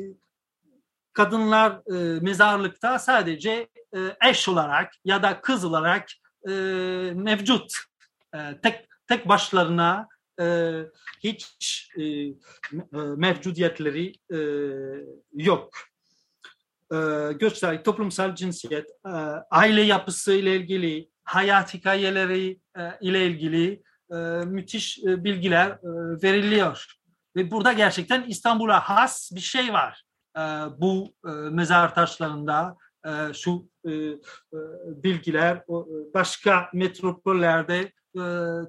kadınlar 1.13 1.71
e, 1.71 2.19
mezarlıkta 2.19 2.99
sadece 2.99 3.69
e, 3.95 3.99
eş 4.29 4.49
olarak 4.49 4.93
ya 5.05 5.23
da 5.23 5.41
kız 5.41 5.65
olarak 5.65 6.07
e, 6.47 6.51
mevcut. 7.15 7.90
E, 8.35 8.61
tek 8.61 8.87
tek 9.07 9.29
başlarına 9.29 10.07
e, 10.41 10.77
hiç 11.23 11.89
e, 11.97 12.03
e 12.03 12.33
mevcudiyetleri 12.93 14.13
e, 14.33 14.39
yok. 15.33 15.73
E, 16.93 16.97
göçler, 17.39 17.83
toplumsal 17.83 18.35
cinsiyet, 18.35 18.89
e, 19.05 19.09
aile 19.51 19.81
yapısı 19.81 20.33
ile 20.33 20.55
ilgili, 20.55 21.09
hayat 21.23 21.73
hikayeleri 21.73 22.59
e, 22.77 22.81
ile 23.01 23.25
ilgili 23.25 23.83
e, 24.11 24.15
müthiş 24.45 24.99
e, 24.99 25.23
bilgiler 25.23 25.69
e, 25.69 25.89
veriliyor. 26.23 26.85
Ve 27.35 27.51
burada 27.51 27.73
gerçekten 27.73 28.23
İstanbul'a 28.23 28.79
has 28.79 29.31
bir 29.35 29.39
şey 29.39 29.73
var. 29.73 30.03
E, 30.37 30.41
bu 30.77 31.13
e, 31.25 31.29
mezar 31.29 31.95
taşlarında 31.95 32.77
e, 33.05 33.33
şu 33.33 33.69
e, 33.85 33.91
e, 33.91 34.17
bilgiler 35.03 35.55
e, 35.55 35.75
başka 36.13 36.69
metropollerde 36.73 37.91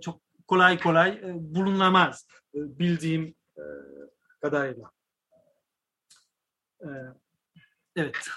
çok 0.00 0.20
kolay 0.46 0.78
kolay 0.78 1.10
e, 1.10 1.32
bulunamaz 1.34 2.26
e, 2.54 2.58
bildiğim 2.78 3.34
e, 3.56 3.62
kadarıyla. 4.40 4.90
E, 6.80 6.88
evet. 7.96 8.28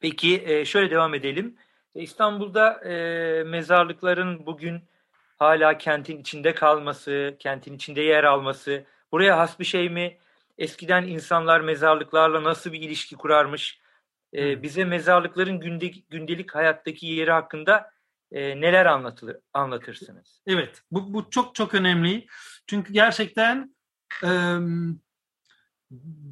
Peki 0.00 0.42
e, 0.46 0.64
şöyle 0.64 0.90
devam 0.90 1.14
edelim. 1.14 1.56
İstanbul'da 1.94 2.84
e, 2.84 3.44
mezarlıkların 3.44 4.46
bugün 4.46 4.82
hala 5.38 5.78
kentin 5.78 6.20
içinde 6.20 6.54
kalması, 6.54 7.36
kentin 7.38 7.74
içinde 7.74 8.00
yer 8.00 8.24
alması 8.24 8.84
Buraya 9.14 9.38
has 9.38 9.60
bir 9.60 9.64
şey 9.64 9.90
mi? 9.90 10.18
Eskiden 10.58 11.02
insanlar 11.02 11.60
mezarlıklarla 11.60 12.44
nasıl 12.44 12.72
bir 12.72 12.80
ilişki 12.80 13.16
kurarmış? 13.16 13.80
Ee, 14.34 14.62
bize 14.62 14.84
mezarlıkların 14.84 15.60
gündelik 16.10 16.54
hayattaki 16.54 17.06
yeri 17.06 17.30
hakkında 17.30 17.90
e, 18.34 18.60
neler 18.60 18.86
anlatılır, 18.86 19.36
anlatırsınız? 19.52 20.42
Evet, 20.46 20.82
bu, 20.90 21.14
bu 21.14 21.30
çok 21.30 21.54
çok 21.54 21.74
önemli. 21.74 22.26
Çünkü 22.66 22.92
gerçekten 22.92 23.74
e, 24.24 24.28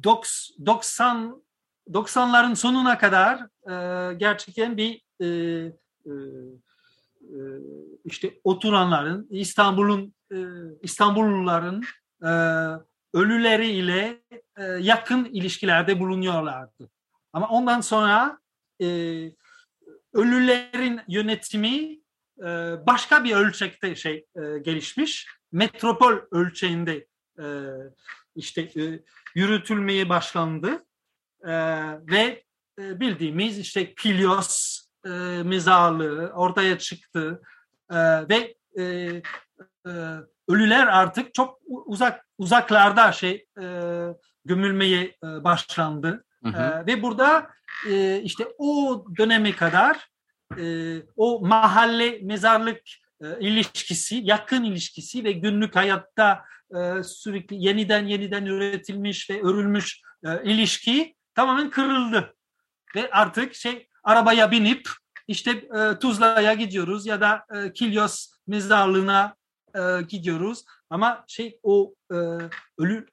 90 0.03 1.43
90'ların 1.89 2.55
sonuna 2.55 2.97
kadar 2.97 3.39
e, 3.69 4.13
gerçekten 4.13 4.77
bir 4.77 5.01
e, 5.21 5.27
e, 6.05 6.13
işte 8.05 8.33
oturanların 8.43 9.27
İstanbul'un 9.29 10.13
e, 10.31 10.37
İstanbulluların 10.81 11.83
e, 12.23 12.31
ölüleri 13.13 13.67
ile 13.67 14.23
e, 14.57 14.63
yakın 14.63 15.25
ilişkilerde 15.25 15.99
bulunuyorlardı. 15.99 16.89
Ama 17.33 17.49
ondan 17.49 17.81
sonra 17.81 18.39
e, 18.81 18.87
ölülerin 20.13 21.01
yönetimi 21.07 21.99
e, 22.39 22.45
başka 22.87 23.23
bir 23.23 23.35
ölçekte 23.35 23.95
şey 23.95 24.25
e, 24.35 24.59
gelişmiş. 24.59 25.27
Metropol 25.51 26.13
ölçeğinde 26.31 27.07
e, 27.39 27.45
işte 28.35 28.61
e, 28.61 28.99
yürütülmeye 29.35 30.09
başlandı 30.09 30.85
ve 32.11 32.43
bildiğimiz 32.77 33.59
işte 33.59 33.95
Kilios 33.95 34.79
e, 35.05 35.09
mezarlığı 35.43 36.31
ortaya 36.35 36.77
çıktı 36.77 37.41
ve 38.29 38.55
ölüler 40.47 40.87
artık 40.87 41.33
çok 41.33 41.59
uzak 41.65 42.27
uzaklarda 42.37 43.11
şey 43.11 43.45
gömülmeye 44.45 45.17
başlandı. 45.21 46.25
Hı 46.43 46.49
hı. 46.49 46.61
E, 46.61 46.85
ve 46.85 47.01
burada 47.01 47.49
e, 47.89 48.21
işte 48.21 48.47
o 48.57 49.05
döneme 49.17 49.55
kadar 49.55 50.09
e, 50.57 50.95
o 51.15 51.47
mahalle 51.47 52.19
mezarlık 52.21 52.81
e, 53.21 53.39
ilişkisi, 53.39 54.21
yakın 54.23 54.63
ilişkisi 54.63 55.23
ve 55.23 55.31
günlük 55.31 55.75
hayatta 55.75 56.45
e, 56.75 57.03
sürekli 57.03 57.65
yeniden 57.65 58.05
yeniden 58.05 58.45
üretilmiş 58.45 59.29
ve 59.29 59.41
örülmüş 59.41 60.01
e, 60.25 60.43
ilişki 60.43 61.15
tamamen 61.35 61.69
kırıldı. 61.69 62.35
Ve 62.95 63.09
artık 63.11 63.55
şey 63.55 63.87
arabaya 64.03 64.51
binip 64.51 64.89
işte 65.27 65.51
e, 65.51 65.99
Tuzla'ya 65.99 66.53
gidiyoruz 66.53 67.05
ya 67.05 67.21
da 67.21 67.45
e, 67.55 67.73
Kilyos 67.73 68.33
mezarlığına 68.47 69.35
e, 69.75 70.01
gidiyoruz 70.01 70.65
ama 70.89 71.23
şey 71.27 71.59
o 71.63 71.93
e, 72.11 72.15
ölü 72.77 73.07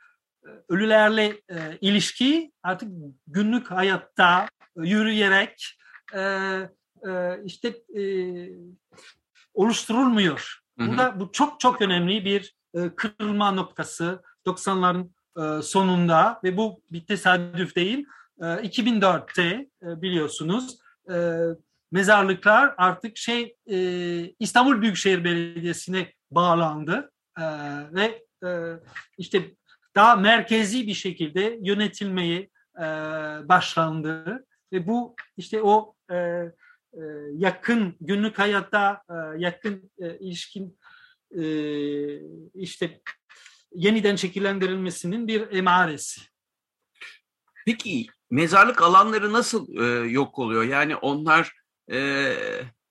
ölülerle 0.68 1.40
e, 1.50 1.78
ilişki 1.80 2.52
artık 2.62 2.88
günlük 3.26 3.70
hayatta 3.70 4.48
yürüyerek 4.76 5.78
e, 6.14 6.20
e, 7.08 7.42
işte 7.44 7.68
e, 7.68 8.02
oluşturulmuyor. 9.54 10.60
Burada 10.78 11.20
bu 11.20 11.32
çok 11.32 11.60
çok 11.60 11.82
önemli 11.82 12.24
bir 12.24 12.54
e, 12.74 12.94
kırılma 12.94 13.50
noktası 13.50 14.22
90'ların 14.46 15.10
e, 15.36 15.62
sonunda 15.62 16.40
ve 16.44 16.56
bu 16.56 16.82
bir 16.90 17.06
tesadüf 17.06 17.76
değil. 17.76 18.06
E, 18.40 18.44
2004'te 18.44 19.42
e, 19.82 20.02
biliyorsunuz 20.02 20.78
e, 21.12 21.40
mezarlıklar 21.92 22.74
artık 22.76 23.16
şey 23.16 23.56
e, 23.66 23.78
İstanbul 24.38 24.82
Büyükşehir 24.82 25.24
Belediyesi'ne 25.24 26.12
bağlandı 26.30 27.12
e, 27.38 27.44
ve 27.92 28.24
e, 28.44 28.48
işte 29.18 29.54
daha 29.94 30.16
merkezi 30.16 30.86
bir 30.86 30.94
şekilde 30.94 31.58
yönetilmeyi 31.62 32.50
e, 32.78 32.82
başlandı 33.48 34.46
ve 34.72 34.86
bu 34.86 35.16
işte 35.36 35.62
o 35.62 35.94
e, 36.10 36.16
e, 36.16 37.02
yakın 37.32 37.96
günlük 38.00 38.38
hayatta 38.38 39.02
e, 39.10 39.14
yakın 39.38 39.90
e, 39.98 40.18
ilişkin 40.18 40.78
e, 41.38 41.42
işte 42.54 43.00
yeniden 43.74 44.16
şekillendirilmesinin 44.16 45.28
bir 45.28 45.50
emaresi. 45.50 46.20
Peki 47.66 48.06
mezarlık 48.30 48.82
alanları 48.82 49.32
nasıl 49.32 49.76
e, 49.76 50.10
yok 50.10 50.38
oluyor? 50.38 50.64
Yani 50.64 50.96
onlar 50.96 51.52
e, 51.92 52.34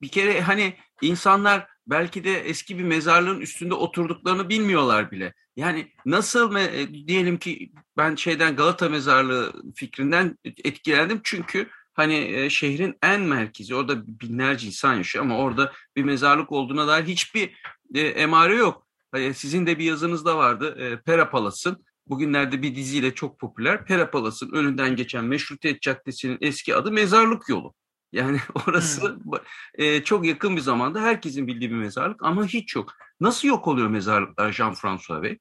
bir 0.02 0.08
kere 0.08 0.40
hani 0.40 0.76
insanlar 1.02 1.68
belki 1.90 2.24
de 2.24 2.40
eski 2.40 2.78
bir 2.78 2.84
mezarlığın 2.84 3.40
üstünde 3.40 3.74
oturduklarını 3.74 4.48
bilmiyorlar 4.48 5.10
bile. 5.10 5.34
Yani 5.56 5.92
nasıl 6.06 6.52
me- 6.52 7.08
diyelim 7.08 7.38
ki 7.38 7.72
ben 7.96 8.14
şeyden 8.14 8.56
Galata 8.56 8.88
mezarlığı 8.88 9.52
fikrinden 9.74 10.38
etkilendim 10.44 11.20
çünkü 11.24 11.68
hani 11.94 12.14
e, 12.14 12.50
şehrin 12.50 12.98
en 13.02 13.20
merkezi. 13.20 13.74
Orada 13.74 14.06
binlerce 14.06 14.66
insan 14.66 14.94
yaşıyor 14.94 15.24
ama 15.24 15.38
orada 15.38 15.72
bir 15.96 16.04
mezarlık 16.04 16.52
olduğuna 16.52 16.88
dair 16.88 17.04
hiçbir 17.04 17.60
e, 17.94 18.00
emare 18.00 18.54
yok. 18.54 18.86
Hani 19.12 19.34
sizin 19.34 19.66
de 19.66 19.78
bir 19.78 19.84
yazınızda 19.84 20.36
vardı. 20.36 20.76
E, 20.78 21.00
Pera 21.00 21.30
Palas'ın 21.30 21.84
bugünlerde 22.06 22.62
bir 22.62 22.74
diziyle 22.74 23.14
çok 23.14 23.40
popüler. 23.40 23.84
Pera 23.84 24.10
Palas'ın 24.10 24.52
önünden 24.52 24.96
geçen 24.96 25.24
Meşrutiyet 25.24 25.82
Caddesi'nin 25.82 26.38
eski 26.40 26.76
adı 26.76 26.92
Mezarlık 26.92 27.48
Yolu. 27.48 27.74
Yani 28.12 28.40
orası 28.66 29.08
hmm. 29.08 29.32
e, 29.74 30.04
çok 30.04 30.26
yakın 30.26 30.56
bir 30.56 30.60
zamanda 30.60 31.00
herkesin 31.00 31.46
bildiği 31.46 31.70
bir 31.70 31.76
mezarlık 31.76 32.22
ama 32.22 32.46
hiç 32.46 32.76
yok. 32.76 32.92
Nasıl 33.20 33.48
yok 33.48 33.68
oluyor 33.68 33.88
mezarlıklar 33.88 34.52
Jean-François 34.52 35.22
Bey? 35.22 35.38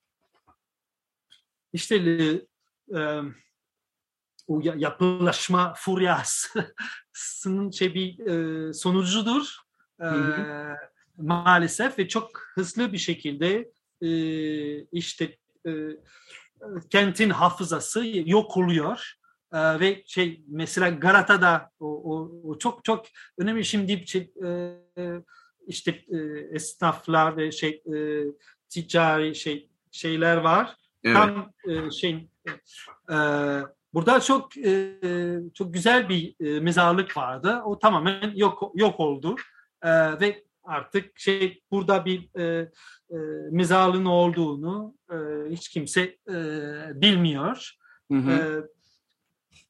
İşte 1.73 1.95
e, 2.95 3.21
o 4.47 4.61
yapılaşma 4.63 5.73
furyasının 5.77 7.71
şey 7.77 7.93
bir 7.93 8.27
e, 8.27 8.73
sonucudur. 8.73 9.55
E, 10.01 10.09
maalesef 11.17 11.99
ve 11.99 12.07
çok 12.07 12.41
hızlı 12.55 12.93
bir 12.93 12.97
şekilde 12.97 13.71
e, 14.01 14.11
işte 14.83 15.37
e, 15.67 15.71
kentin 16.89 17.29
hafızası 17.29 18.03
yok 18.05 18.57
oluyor. 18.57 19.18
E, 19.53 19.79
ve 19.79 20.03
şey 20.05 20.43
mesela 20.47 20.89
Galata'da 20.89 21.71
o, 21.79 21.87
o, 21.87 22.31
o 22.43 22.57
çok 22.57 22.83
çok 22.83 23.05
önemli 23.37 23.65
şimdi 23.65 24.07
şey, 24.07 24.31
e, 24.45 24.73
işte 25.67 25.91
e, 25.91 26.17
esnaflar 26.51 27.37
ve 27.37 27.51
şey 27.51 27.83
e, 27.93 28.23
ticari 28.69 29.35
şey 29.35 29.69
şeyler 29.91 30.37
var. 30.37 30.75
Evet. 31.03 31.15
Tam 31.17 31.51
e, 31.67 31.91
şey 31.91 32.29
e, 33.11 33.15
burada 33.93 34.19
çok 34.19 34.57
e, 34.57 34.99
çok 35.53 35.73
güzel 35.73 36.09
bir 36.09 36.35
e, 36.45 36.59
mezarlık 36.59 37.17
vardı. 37.17 37.61
O 37.65 37.79
tamamen 37.79 38.31
yok 38.35 38.71
yok 38.75 38.99
oldu. 38.99 39.35
E, 39.81 40.19
ve 40.19 40.43
artık 40.63 41.19
şey 41.19 41.63
burada 41.71 42.05
bir 42.05 42.39
e, 42.39 42.71
e, 43.11 43.17
mezarlığın 43.51 44.05
olduğunu 44.05 44.95
e, 45.11 45.15
hiç 45.49 45.69
kimse 45.69 46.01
e, 46.29 46.35
bilmiyor. 47.01 47.75
Hı 48.11 48.17
hı. 48.17 48.31
E, 48.31 48.78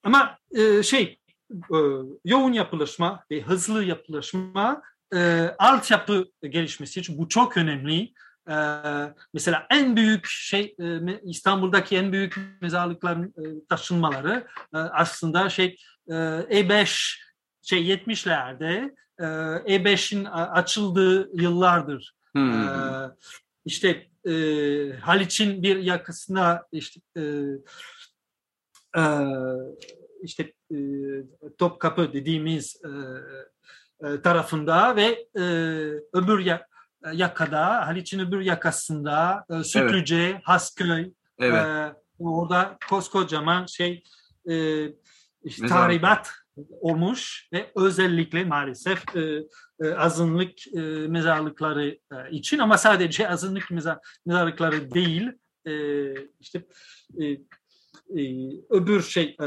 ama 0.04 0.38
e, 0.52 0.84
şey 0.84 1.20
e, 1.52 1.78
yoğun 2.26 2.54
yapılaşma 2.54 3.24
ve 3.32 3.42
hızlı 3.42 3.84
yapılaşma 3.84 4.82
e, 5.14 5.50
altyapı 5.60 6.32
gelişmesi 6.50 7.00
için 7.00 7.18
bu 7.18 7.28
çok 7.28 7.58
önemli. 7.58 8.14
E, 8.50 8.56
mesela 9.34 9.68
en 9.70 9.96
büyük 9.96 10.26
şey 10.26 10.76
e, 10.80 11.00
İstanbul'daki 11.24 11.98
en 11.98 12.12
büyük 12.12 12.40
mezarlıkların 12.62 13.34
e, 13.38 13.66
taşınmaları 13.70 14.48
e, 14.74 14.78
aslında 14.78 15.50
şey 15.50 15.78
e, 16.08 16.14
E5 16.14 17.16
şey 17.62 17.94
70'lerde 17.94 18.96
e, 19.20 19.24
E5'in 19.76 20.26
açıldığı 20.26 21.42
yıllardır. 21.42 22.14
Hmm. 22.32 22.52
E, 22.52 22.70
işte 23.66 24.10
e, 24.26 24.34
Haliç'in 25.02 25.64
bir 25.64 25.76
yakasına 25.76 26.64
işte 26.72 27.02
e, 27.18 27.22
işte 30.22 30.54
Topkapı 31.58 32.14
dediğimiz 32.14 32.82
tarafında 34.24 34.96
ve 34.96 35.28
öbür 36.14 36.40
ya, 36.40 36.68
yakada 37.14 37.88
Haliç'in 37.88 38.20
öbür 38.20 38.42
yakasında 38.42 39.46
Sütlüce, 39.64 40.16
evet. 40.16 40.42
Hasköy 40.44 41.12
evet. 41.40 41.96
orada 42.20 42.78
koskocaman 42.90 43.66
şey 43.66 44.04
işte, 45.44 45.68
tahribat 45.68 46.32
olmuş 46.82 47.48
ve 47.54 47.72
özellikle 47.76 48.46
maalesef 48.46 49.16
e, 49.16 49.44
e, 49.82 49.94
azınlık 49.94 50.68
e, 50.68 50.80
mezarlıkları 51.08 51.88
e, 51.88 52.32
için 52.32 52.60
ama 52.60 52.78
sadece 52.78 53.30
azınlık 53.30 53.72
mezar, 53.72 53.98
mezarlıkları 54.26 54.92
değil 54.92 55.32
e, 55.68 55.74
işte 56.40 56.66
e, 57.22 57.38
e, 58.18 58.22
öbür 58.70 59.02
şey 59.02 59.36
e, 59.42 59.46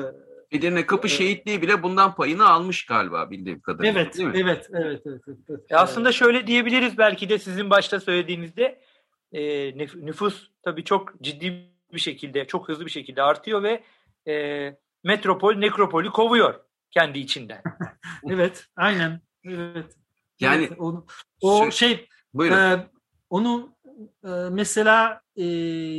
Edirne 0.52 0.86
Kapı 0.86 1.08
Şehitliği 1.08 1.62
bile 1.62 1.82
bundan 1.82 2.14
payını 2.14 2.48
almış 2.48 2.86
galiba 2.86 3.30
bildiğim 3.30 3.60
kadarıyla. 3.60 4.00
Evet, 4.00 4.16
değil 4.16 4.28
mi? 4.28 4.34
evet, 4.40 4.68
evet, 4.74 5.02
evet. 5.06 5.20
evet. 5.50 5.60
E 5.70 5.76
aslında 5.76 6.12
şöyle 6.12 6.46
diyebiliriz 6.46 6.98
belki 6.98 7.28
de 7.28 7.38
sizin 7.38 7.70
başta 7.70 8.00
söylediğinizde 8.00 8.80
e, 9.32 9.76
nüfus 9.78 10.50
tabii 10.62 10.84
çok 10.84 11.22
ciddi 11.22 11.72
bir 11.92 12.00
şekilde, 12.00 12.46
çok 12.46 12.68
hızlı 12.68 12.86
bir 12.86 12.90
şekilde 12.90 13.22
artıyor 13.22 13.62
ve 13.62 13.82
e, 14.28 14.76
metropol 15.04 15.54
nekropolü 15.54 16.10
kovuyor 16.10 16.54
kendi 16.90 17.18
içinden. 17.18 17.62
evet, 18.30 18.66
aynen. 18.76 19.20
Evet. 19.44 19.96
Yani 20.40 20.64
evet, 20.64 20.78
onu, 20.78 21.06
o 21.40 21.70
şey, 21.70 22.08
buyurun. 22.34 22.56
E, 22.56 22.86
onu 23.30 23.76
e, 24.24 24.28
mesela 24.30 25.20
e, 25.36 25.44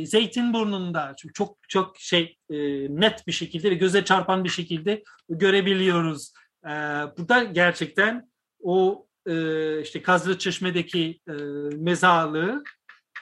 Zeytinburnu'nda 0.06 1.14
çok 1.34 1.56
çok 1.68 1.98
şey 1.98 2.36
e, 2.50 2.56
net 3.00 3.26
bir 3.26 3.32
şekilde 3.32 3.70
ve 3.70 3.74
göze 3.74 4.04
çarpan 4.04 4.44
bir 4.44 4.48
şekilde 4.48 5.02
görebiliyoruz. 5.28 6.32
E, 6.64 6.70
burada 7.18 7.44
gerçekten 7.44 8.30
o 8.62 9.06
e, 9.26 9.80
işte 9.80 10.02
Kazlı 10.02 10.38
Çeşme'deki 10.38 11.20
e, 11.28 11.32
mezarlığı 11.76 12.62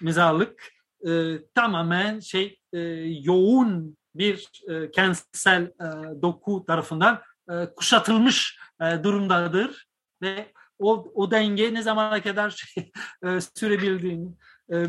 mezarlık 0.03 0.63
e, 1.09 1.39
tamamen 1.55 2.21
şey 2.21 2.59
e, 2.73 2.79
yoğun 3.23 3.97
bir 4.15 4.51
e, 4.69 4.91
kentsel 4.91 5.63
e, 5.63 6.23
doku 6.23 6.65
tarafından 6.67 7.23
e, 7.51 7.75
kuşatılmış 7.77 8.59
e, 8.81 9.05
durumdadır 9.05 9.87
ve 10.23 10.53
o, 10.79 11.13
o 11.15 11.31
denge 11.31 11.75
ne 11.75 11.83
zamana 11.83 12.23
kadar 12.23 12.51
şey, 12.51 12.93
e, 13.25 13.41
sürebildiğini 13.55 14.29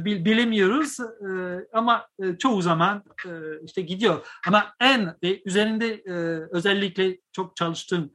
bilemiyoruz 0.05 0.99
e, 0.99 1.67
ama 1.73 2.07
e, 2.23 2.37
çoğu 2.37 2.61
zaman 2.61 3.03
e, 3.25 3.31
işte 3.65 3.81
gidiyor. 3.81 4.27
Ama 4.47 4.73
en 4.79 5.15
e, 5.23 5.41
üzerinde 5.45 5.93
e, 5.93 6.13
özellikle 6.51 7.17
çok 7.31 7.55
çalıştığım 7.55 8.11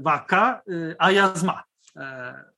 vaka 0.00 0.62
Ayazma 0.98 1.64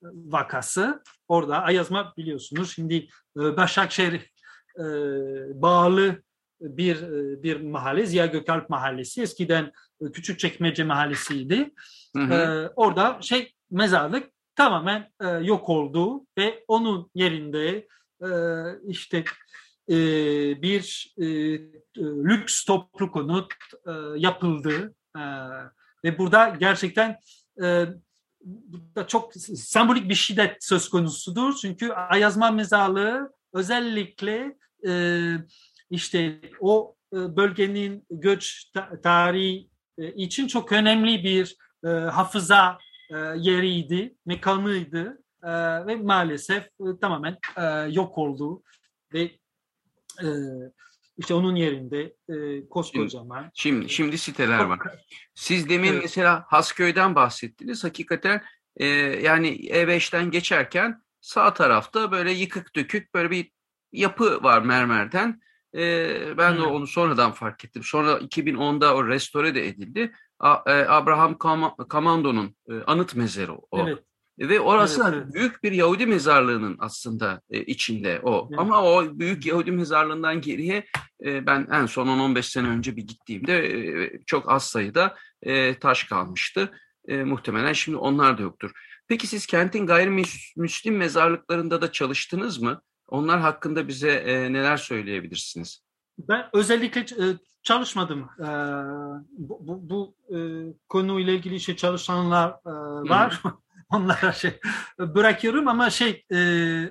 vakası. 0.03 1.03
Orada 1.29 1.62
Ayazma 1.62 2.12
biliyorsunuz 2.17 2.73
şimdi 2.75 3.09
Başakşehir 3.37 4.33
bağlı 5.55 6.23
bir 6.61 7.03
bir 7.43 7.61
mahalle 7.61 8.07
Ziya 8.07 8.27
Gökalp 8.27 8.71
Mahallesi 8.71 9.23
eskiden 9.23 9.73
e, 10.01 10.12
Küçük 10.12 10.38
Çekmece 10.38 10.85
Mahallesi'ydi. 10.85 11.71
Hı 12.17 12.23
hı. 12.23 12.35
E, 12.35 12.69
orada 12.77 13.19
şey 13.21 13.55
mezarlık 13.71 14.31
tamamen 14.59 15.11
e, 15.21 15.27
yok 15.29 15.68
oldu 15.68 16.27
ve 16.38 16.64
onun 16.68 17.11
yerinde 17.14 17.87
e, 18.23 18.29
işte 18.87 19.25
e, 19.88 19.97
bir 20.62 21.14
e, 21.18 21.25
lüks 21.99 22.64
toplu 22.64 23.11
konut 23.11 23.53
e, 23.87 23.92
yapıldı. 24.16 24.94
E, 25.16 25.23
ve 26.05 26.18
burada 26.18 26.57
gerçekten 26.61 27.18
e, 27.62 27.87
burada 28.40 29.07
çok 29.07 29.35
sembolik 29.57 30.09
bir 30.09 30.14
şiddet 30.14 30.64
söz 30.64 30.88
konusudur. 30.88 31.55
Çünkü 31.62 31.92
Ayazma 31.92 32.51
mezarlığı 32.51 33.33
özellikle 33.53 34.57
e, 34.87 34.92
işte 35.90 36.40
o 36.61 36.97
e, 37.12 37.37
bölgenin 37.37 38.07
göç 38.11 38.73
tarihi 39.03 39.68
e, 39.99 40.12
için 40.12 40.47
çok 40.47 40.73
önemli 40.73 41.25
bir 41.25 41.57
e, 41.85 41.88
hafıza 41.88 42.71
e, 42.71 42.88
yeriydi, 43.37 44.14
mekanıydı 44.27 45.23
e, 45.42 45.51
ve 45.87 45.97
maalesef 45.97 46.64
e, 46.64 46.85
tamamen 47.01 47.37
e, 47.57 47.62
yok 47.90 48.18
oldu 48.18 48.62
ve 49.14 49.23
e, 50.23 50.29
işte 51.18 51.35
onun 51.35 51.57
yerinde 51.57 52.14
e, 52.29 52.68
koskocaman. 52.68 53.51
Şimdi, 53.55 53.88
şimdi 53.88 54.18
siteler 54.18 54.64
var. 54.64 54.79
Siz 55.35 55.68
demin 55.68 55.92
evet. 55.92 56.03
mesela 56.03 56.44
Hasköy'den 56.49 57.14
bahsettiniz. 57.14 57.85
Hakikaten 57.85 58.42
e, 58.77 58.87
yani 58.87 59.49
E5'ten 59.49 60.31
geçerken 60.31 61.03
sağ 61.21 61.55
tarafta 61.55 62.12
böyle 62.12 62.33
yıkık 62.33 62.77
dökük 62.77 63.14
böyle 63.14 63.31
bir 63.31 63.51
yapı 63.92 64.42
var 64.42 64.62
mermerden. 64.62 65.40
E, 65.79 66.38
ben 66.38 66.53
hmm. 66.53 66.62
de 66.62 66.67
onu 66.67 66.87
sonradan 66.87 67.33
fark 67.33 67.64
ettim. 67.64 67.83
Sonra 67.83 68.12
2010'da 68.12 68.95
o 68.95 69.09
restore 69.09 69.55
de 69.55 69.69
edildi. 69.69 70.12
E, 70.45 70.71
Abraham 70.71 71.38
Kamando'nun 71.88 72.57
e, 72.71 72.73
anıt 72.87 73.14
mezarı 73.14 73.55
o. 73.55 73.79
Evet. 73.79 73.99
Ve 74.38 74.61
orası 74.61 75.03
evet, 75.05 75.23
evet. 75.23 75.35
büyük 75.35 75.62
bir 75.62 75.73
Yahudi 75.73 76.07
mezarlığının 76.07 76.77
aslında 76.81 77.43
e, 77.51 77.62
içinde 77.62 78.21
o. 78.23 78.47
Evet. 78.51 78.61
Ama 78.61 78.83
o 78.83 79.19
büyük 79.19 79.47
Yahudi 79.47 79.73
mezarlığından 79.73 80.41
geriye 80.41 80.85
ben 81.21 81.67
en 81.73 81.87
son 81.87 82.07
10-15 82.07 82.43
sene 82.43 82.69
önce 82.69 82.97
bir 82.97 83.07
gittiğimde 83.07 84.21
çok 84.27 84.53
az 84.53 84.64
sayıda 84.64 85.17
taş 85.81 86.05
kalmıştı. 86.05 86.71
Muhtemelen 87.09 87.73
şimdi 87.73 87.99
onlar 87.99 88.38
da 88.38 88.43
yoktur. 88.43 88.71
Peki 89.09 89.27
siz 89.27 89.47
kentin 89.47 89.87
gayrimüslim 89.87 90.97
mezarlıklarında 90.97 91.83
da 91.83 91.93
çalıştınız 91.93 92.59
mı? 92.59 92.83
Onlar 93.09 93.40
hakkında 93.40 93.88
bize 93.88 94.25
neler 94.53 94.77
söyleyebilirsiniz? 94.77 95.83
Ben 96.18 96.47
özellikle 96.53 97.07
çalışmadım. 97.62 98.29
E, 98.40 98.49
bu 99.31 99.59
bu, 99.68 99.90
bu 99.90 100.14
e, 100.37 100.38
konuyla 100.88 101.33
ilgili 101.33 101.61
şey 101.61 101.77
çalışanlar 101.77 102.51
e, 102.51 102.71
var. 103.09 103.42
Onlara 103.90 104.33
şey 104.33 104.61
bırakıyorum 104.99 105.68
ama 105.68 105.90
şey 105.90 106.25
e, 106.31 106.37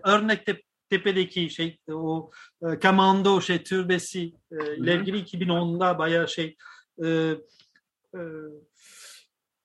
örnekte 0.03 0.61
tepedeki 0.89 1.49
şey 1.49 1.79
o 1.91 2.31
e, 2.61 2.79
Kamando 2.79 3.41
şey 3.41 3.63
türbesi 3.63 4.33
e, 4.51 4.77
ile 4.77 4.95
ilgili 4.95 5.23
2010'da 5.23 5.99
bayağı 5.99 6.27
şey 6.27 6.55
e, 7.03 7.07
e, 7.07 8.19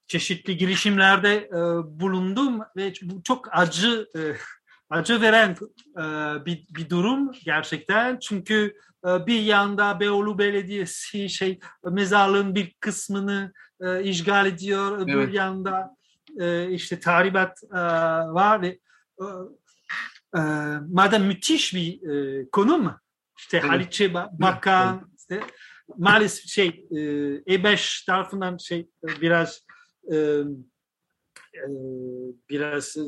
çeşitli 0.06 0.56
girişimlerde 0.56 1.34
e, 1.34 1.60
bulundum 2.00 2.60
ve 2.76 2.92
bu 3.02 3.22
çok 3.22 3.48
acı 3.52 4.08
e, 4.16 4.20
acı 4.92 5.20
veren 5.20 5.56
e, 5.96 6.04
bir, 6.46 6.66
bir 6.70 6.90
durum 6.90 7.32
gerçekten 7.44 8.18
çünkü 8.18 8.76
e, 9.06 9.26
bir 9.26 9.40
yanda 9.40 10.00
Beyoğlu 10.00 10.38
Belediyesi 10.38 11.28
şey 11.28 11.58
mezarlığın 11.84 12.54
bir 12.54 12.76
kısmını 12.80 13.52
e, 13.80 14.02
işgal 14.02 14.46
ediyor 14.46 14.98
öbür 14.98 15.22
evet. 15.22 15.34
yanda 15.34 15.96
e, 16.40 16.70
işte 16.70 17.00
tahribat 17.00 17.62
e, 17.72 17.78
var 18.34 18.62
ve 18.62 18.78
e, 19.20 19.24
e, 20.36 20.40
madem 20.88 21.24
müthiş 21.24 21.74
bir 21.74 22.10
e, 22.10 22.46
konum 22.50 22.94
işte 23.38 23.58
evet. 23.58 23.70
Haliç'e 23.70 24.14
bakan 24.14 24.98
evet. 24.98 25.18
işte 25.18 25.54
maalesef 25.98 26.46
şey 26.46 26.86
e, 26.90 26.96
E5 27.54 28.06
tarafından 28.06 28.56
şey 28.56 28.80
e, 28.80 29.20
biraz 29.20 29.66
e, 30.12 30.42
e, 31.54 31.66
biraz 32.50 32.96
e, 32.96 33.02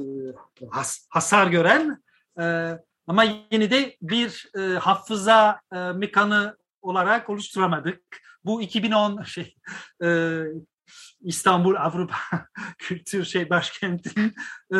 has, 0.70 1.06
hasar 1.10 1.46
gören 1.46 2.02
e, 2.40 2.70
ama 3.06 3.24
yine 3.50 3.70
de 3.70 3.96
bir 4.02 4.50
e, 4.58 4.60
hafıza 4.60 5.60
e, 5.74 5.78
mekanı 5.78 6.56
olarak 6.82 7.30
oluşturamadık. 7.30 8.00
Bu 8.44 8.62
2010 8.62 9.22
şey 9.22 9.54
e, 10.04 10.40
İstanbul 11.20 11.74
Avrupa 11.74 12.16
Kültür 12.78 13.24
şey 13.24 13.50
başkentinin 13.50 14.34
e, 14.74 14.78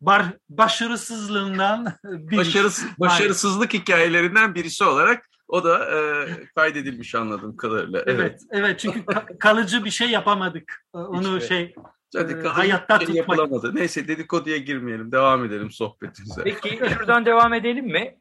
bar, 0.00 0.24
başarısızlığından 0.48 1.92
bir 2.04 2.36
Başarıs, 2.36 2.84
başarısızlık 2.98 3.74
hikayelerinden 3.74 4.54
birisi 4.54 4.84
olarak 4.84 5.26
o 5.48 5.64
da 5.64 5.98
e, 5.98 6.26
kaydedilmiş 6.54 7.14
anladığım 7.14 7.56
kadarıyla. 7.56 8.02
Evet, 8.06 8.18
evet, 8.18 8.40
evet 8.50 8.80
çünkü 8.80 9.04
kalıcı 9.38 9.84
bir 9.84 9.90
şey 9.90 10.10
yapamadık. 10.10 10.84
Onu 10.92 11.36
işte. 11.36 11.48
şey 11.48 11.74
Hadi 12.14 12.32
e, 12.32 12.48
hayatta 12.48 12.98
şey 12.98 13.06
tutmak. 13.06 13.16
yapılamadı. 13.16 13.74
Neyse 13.74 14.08
dedikoduya 14.08 14.56
girmeyelim. 14.56 15.12
Devam 15.12 15.44
edelim 15.44 15.70
sohbetimize. 15.70 16.42
Peki 16.44 16.80
şuradan 16.94 17.26
devam 17.26 17.54
edelim 17.54 17.86
mi? 17.86 18.18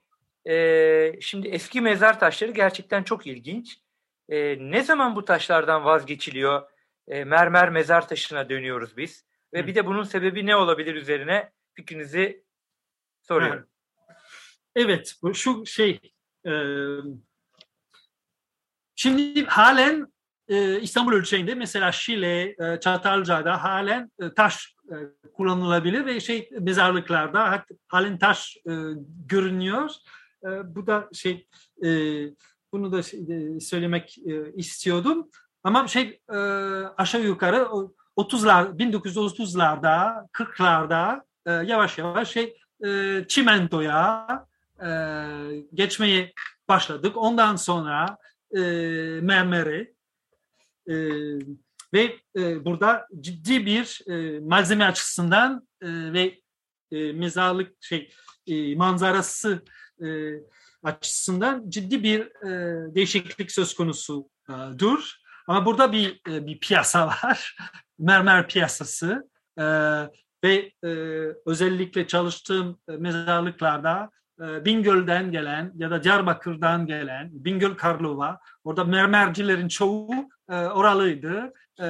Ee, 0.49 1.11
şimdi 1.21 1.47
eski 1.47 1.81
mezar 1.81 2.19
taşları 2.19 2.51
gerçekten 2.51 3.03
çok 3.03 3.27
ilginç. 3.27 3.77
Ee, 4.29 4.57
ne 4.59 4.83
zaman 4.83 5.15
bu 5.15 5.25
taşlardan 5.25 5.85
vazgeçiliyor? 5.85 6.61
Ee, 7.07 7.23
mermer 7.23 7.69
mezar 7.69 8.07
taşına 8.07 8.49
dönüyoruz 8.49 8.97
biz. 8.97 9.25
Ve 9.53 9.63
Hı. 9.63 9.67
bir 9.67 9.75
de 9.75 9.85
bunun 9.85 10.03
sebebi 10.03 10.45
ne 10.45 10.55
olabilir 10.55 10.95
üzerine 10.95 11.51
fikrinizi 11.73 12.43
soruyorum. 13.21 13.67
Evet, 14.75 15.15
bu 15.21 15.33
şu 15.33 15.65
şey 15.65 15.99
e, 16.47 16.51
şimdi 18.95 19.45
halen 19.45 20.13
e, 20.47 20.81
İstanbul 20.81 21.13
ölçeğinde 21.13 21.55
mesela 21.55 21.91
Şile, 21.91 22.41
e, 22.41 22.79
Çatalca'da 22.79 23.63
halen 23.63 24.11
e, 24.19 24.33
taş 24.33 24.75
e, 24.91 24.95
kullanılabilir 25.33 26.05
ve 26.05 26.19
şey 26.19 26.49
mezarlıklarda 26.59 27.65
halen 27.87 28.19
taş 28.19 28.57
e, 28.57 28.71
görünüyor. 29.25 29.91
E, 30.43 30.75
bu 30.75 30.87
da 30.87 31.09
şey 31.13 31.47
e, 31.85 31.89
bunu 32.71 32.91
da 32.91 33.03
şey, 33.03 33.19
e, 33.19 33.59
söylemek 33.59 34.17
e, 34.17 34.53
istiyordum. 34.53 35.29
Ama 35.63 35.87
şey 35.87 36.21
e, 36.29 36.37
aşağı 36.97 37.21
yukarı 37.21 37.67
30'lar 38.17 38.77
1930'larda 38.77 40.25
40'larda 40.31 41.21
e, 41.45 41.51
yavaş 41.51 41.97
yavaş 41.97 42.29
şey 42.29 42.57
e, 42.85 43.21
çimentoya 43.27 44.27
e, 44.81 44.89
geçmeye 45.73 46.33
başladık. 46.69 47.17
Ondan 47.17 47.55
sonra 47.55 48.17
e, 48.55 48.59
mermeri 49.21 49.94
e, 50.89 50.95
ve 51.93 52.19
e, 52.37 52.65
burada 52.65 53.07
ciddi 53.19 53.65
bir 53.65 54.01
e, 54.09 54.39
malzeme 54.39 54.85
açısından 54.85 55.67
e, 55.81 55.87
ve 56.13 56.39
e, 56.91 57.13
mezarlık 57.13 57.73
şey 57.81 58.11
e, 58.47 58.75
manzarası 58.75 59.63
e, 60.03 60.07
açısından 60.83 61.69
ciddi 61.69 62.03
bir 62.03 62.19
e, 62.21 62.95
değişiklik 62.95 63.51
söz 63.51 63.73
konusu 63.73 64.29
e, 64.49 64.53
dur. 64.79 65.15
Ama 65.47 65.65
burada 65.65 65.91
bir 65.91 66.21
e, 66.29 66.47
bir 66.47 66.59
piyasa 66.59 67.07
var, 67.23 67.57
mermer 67.99 68.47
piyasası 68.47 69.29
e, 69.57 69.65
ve 70.43 70.71
e, 70.83 70.89
özellikle 71.45 72.07
çalıştığım 72.07 72.79
mezarlıklarda 72.87 74.09
e, 74.41 74.65
Bingöl'den 74.65 75.31
gelen 75.31 75.71
ya 75.75 75.91
da 75.91 76.03
Diyarbakır'dan 76.03 76.87
gelen 76.87 77.29
Bingöl 77.31 77.75
Karlova, 77.75 78.39
orada 78.63 78.83
mermercilerin 78.83 79.67
çoğu 79.67 80.29
e, 80.49 80.55
oralıydı 80.55 81.53
e, 81.79 81.85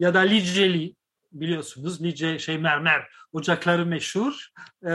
ya 0.00 0.14
da 0.14 0.18
Liceli 0.18 0.94
biliyorsunuz 1.32 2.02
Lice 2.02 2.38
şey 2.38 2.58
mermer 2.58 3.08
ocakları 3.32 3.86
meşhur. 3.86 4.48
E, 4.86 4.90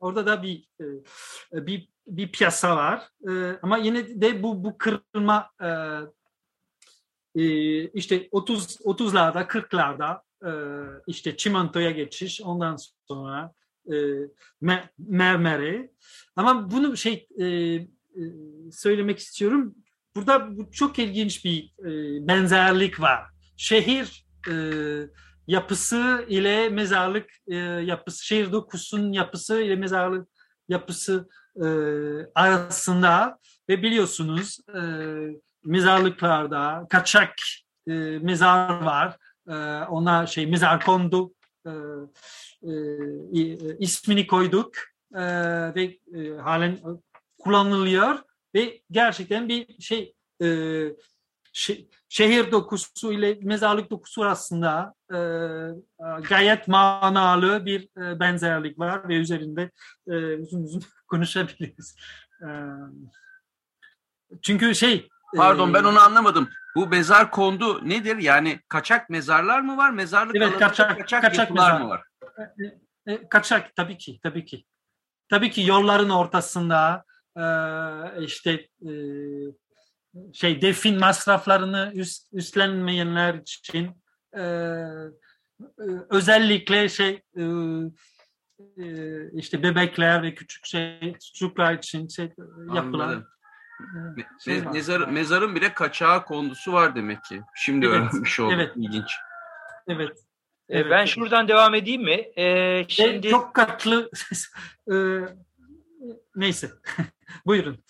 orada 0.00 0.26
da 0.26 0.42
bir 0.42 0.68
e, 0.80 1.66
bir 1.66 1.88
bir 2.06 2.32
piyasa 2.32 2.76
var. 2.76 3.08
E, 3.28 3.58
ama 3.62 3.78
yine 3.78 4.20
de 4.20 4.42
bu 4.42 4.64
bu 4.64 4.78
kırılma 4.78 5.50
e, 5.62 5.68
e, 7.34 7.44
işte 7.88 8.28
30 8.30 8.76
30'larda 8.80 9.46
40'larda 9.46 10.20
e, 10.44 10.50
işte 11.06 11.36
çimentoya 11.36 11.90
geçiş 11.90 12.40
ondan 12.40 12.76
sonra 13.08 13.52
e, 13.92 13.94
me, 14.60 14.90
mermere 14.98 15.90
ama 16.36 16.70
bunu 16.70 16.96
şey 16.96 17.28
e, 17.38 17.44
e, 17.44 17.86
söylemek 18.72 19.18
istiyorum 19.18 19.74
burada 20.16 20.56
bu 20.58 20.70
çok 20.70 20.98
ilginç 20.98 21.44
bir 21.44 21.72
e, 21.78 22.26
benzerlik 22.28 23.00
var 23.00 23.32
şehir 23.56 24.26
e, 24.50 24.54
yapısı 25.46 26.26
ile 26.28 26.68
mezarlık 26.68 27.30
e, 27.46 27.56
yapısı 27.56 28.26
şehir 28.26 28.52
dokusunun 28.52 29.12
yapısı 29.12 29.60
ile 29.62 29.76
mezarlık 29.76 30.28
yapısı 30.68 31.28
e, 31.56 31.66
arasında 32.34 33.38
ve 33.68 33.82
biliyorsunuz 33.82 34.58
e, 34.74 34.80
mezarlıklarda 35.64 36.86
kaçak 36.90 37.34
e, 37.86 37.92
mezar 38.22 38.82
var. 38.82 39.16
E, 39.48 39.54
ona 39.84 40.26
şey 40.26 40.46
mezar 40.46 40.84
kondu 40.84 41.34
e, 41.66 41.70
e, 42.62 43.78
ismini 43.78 44.26
koyduk 44.26 44.74
e, 45.14 45.22
ve 45.74 45.98
e, 46.14 46.36
halen 46.42 46.78
kullanılıyor 47.38 48.18
ve 48.54 48.80
gerçekten 48.90 49.48
bir 49.48 49.82
şey 49.82 50.14
e, 50.42 50.46
şe, 51.52 51.78
şehir 52.08 52.52
dokusu 52.52 53.12
ile 53.12 53.38
mezarlık 53.42 53.90
dokusu 53.90 54.22
arasında 54.22 54.94
e, 55.10 55.18
gayet 56.28 56.68
manalı 56.68 57.66
bir 57.66 57.88
e, 58.02 58.20
benzerlik 58.20 58.78
var 58.78 59.08
ve 59.08 59.16
üzerinde 59.16 59.70
e, 60.08 60.36
uzun 60.36 60.62
uzun 60.62 60.82
konuşabiliriz. 61.06 61.96
E, 62.42 62.48
çünkü 64.42 64.74
şey 64.74 65.08
Pardon 65.36 65.74
ben 65.74 65.84
onu 65.84 66.00
anlamadım. 66.00 66.48
Bu 66.76 66.86
mezar 66.86 67.30
kondu 67.30 67.88
nedir? 67.88 68.16
Yani 68.16 68.60
kaçak 68.68 69.10
mezarlar 69.10 69.60
mı 69.60 69.76
var? 69.76 69.90
Mezarlık 69.90 70.36
evet, 70.36 70.58
kaçak, 70.58 70.98
kaçak, 70.98 71.22
kaçak 71.22 71.50
mezar. 71.50 71.80
mı 71.80 71.88
var? 71.88 72.02
E, 73.06 73.12
e, 73.12 73.28
kaçak 73.28 73.76
tabii 73.76 73.98
ki, 73.98 74.20
tabii 74.22 74.44
ki. 74.44 74.64
Tabii 75.28 75.50
ki 75.50 75.62
yolların 75.66 76.10
ortasında 76.10 77.04
e, 77.08 77.11
işte 78.20 78.68
şey 80.32 80.62
defin 80.62 80.98
masraflarını 80.98 81.92
üst, 81.94 82.32
üstlenmeyenler 82.32 83.34
için 83.34 84.02
özellikle 86.10 86.88
şey 86.88 87.22
işte 89.32 89.62
bebekler 89.62 90.22
ve 90.22 90.34
küçük 90.34 90.66
şey 90.66 91.14
çocuklar 91.34 91.74
için 91.74 92.08
şey 92.08 92.32
yapılan. 92.74 93.24
Me 94.16 94.24
şey 94.44 94.60
mezar, 94.62 95.08
mezarın 95.08 95.54
bile 95.54 95.74
kaçağı 95.74 96.24
kondusu 96.24 96.72
var 96.72 96.96
demek 96.96 97.24
ki. 97.24 97.42
Şimdi 97.54 97.86
evet. 97.86 97.96
öğrenmiş 97.96 98.40
oldum. 98.40 98.60
Evet. 98.60 98.72
İlginç. 98.76 99.12
Evet. 99.88 100.18
E, 100.68 100.78
evet. 100.78 100.86
Ben 100.90 101.04
şuradan 101.04 101.48
devam 101.48 101.74
edeyim 101.74 102.02
mi? 102.02 102.24
Ee, 102.38 102.84
şimdi... 102.88 103.28
Çok 103.28 103.54
katlı. 103.54 104.10
E, 104.92 104.94
neyse. 106.36 106.70
Buyurun. 107.46 107.84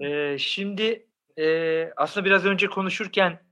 Ee, 0.00 0.36
şimdi 0.38 1.06
e, 1.38 1.84
aslında 1.96 2.26
biraz 2.26 2.44
önce 2.44 2.66
konuşurken 2.66 3.42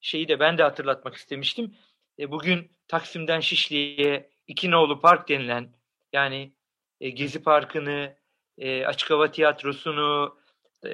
şeyi 0.00 0.28
de 0.28 0.40
ben 0.40 0.58
de 0.58 0.62
hatırlatmak 0.62 1.14
istemiştim. 1.14 1.74
E, 2.18 2.30
bugün 2.30 2.70
Taksim'den 2.88 3.40
Şişli'ye 3.40 4.30
İkinoğlu 4.46 5.00
Park 5.00 5.28
denilen 5.28 5.68
yani 6.12 6.52
e, 7.00 7.10
Gezi 7.10 7.42
Parkı'nı, 7.42 8.16
e, 8.58 8.86
Açık 8.86 9.10
Hava 9.10 9.30
Tiyatrosu'nu, 9.30 10.38
e, 10.84 10.92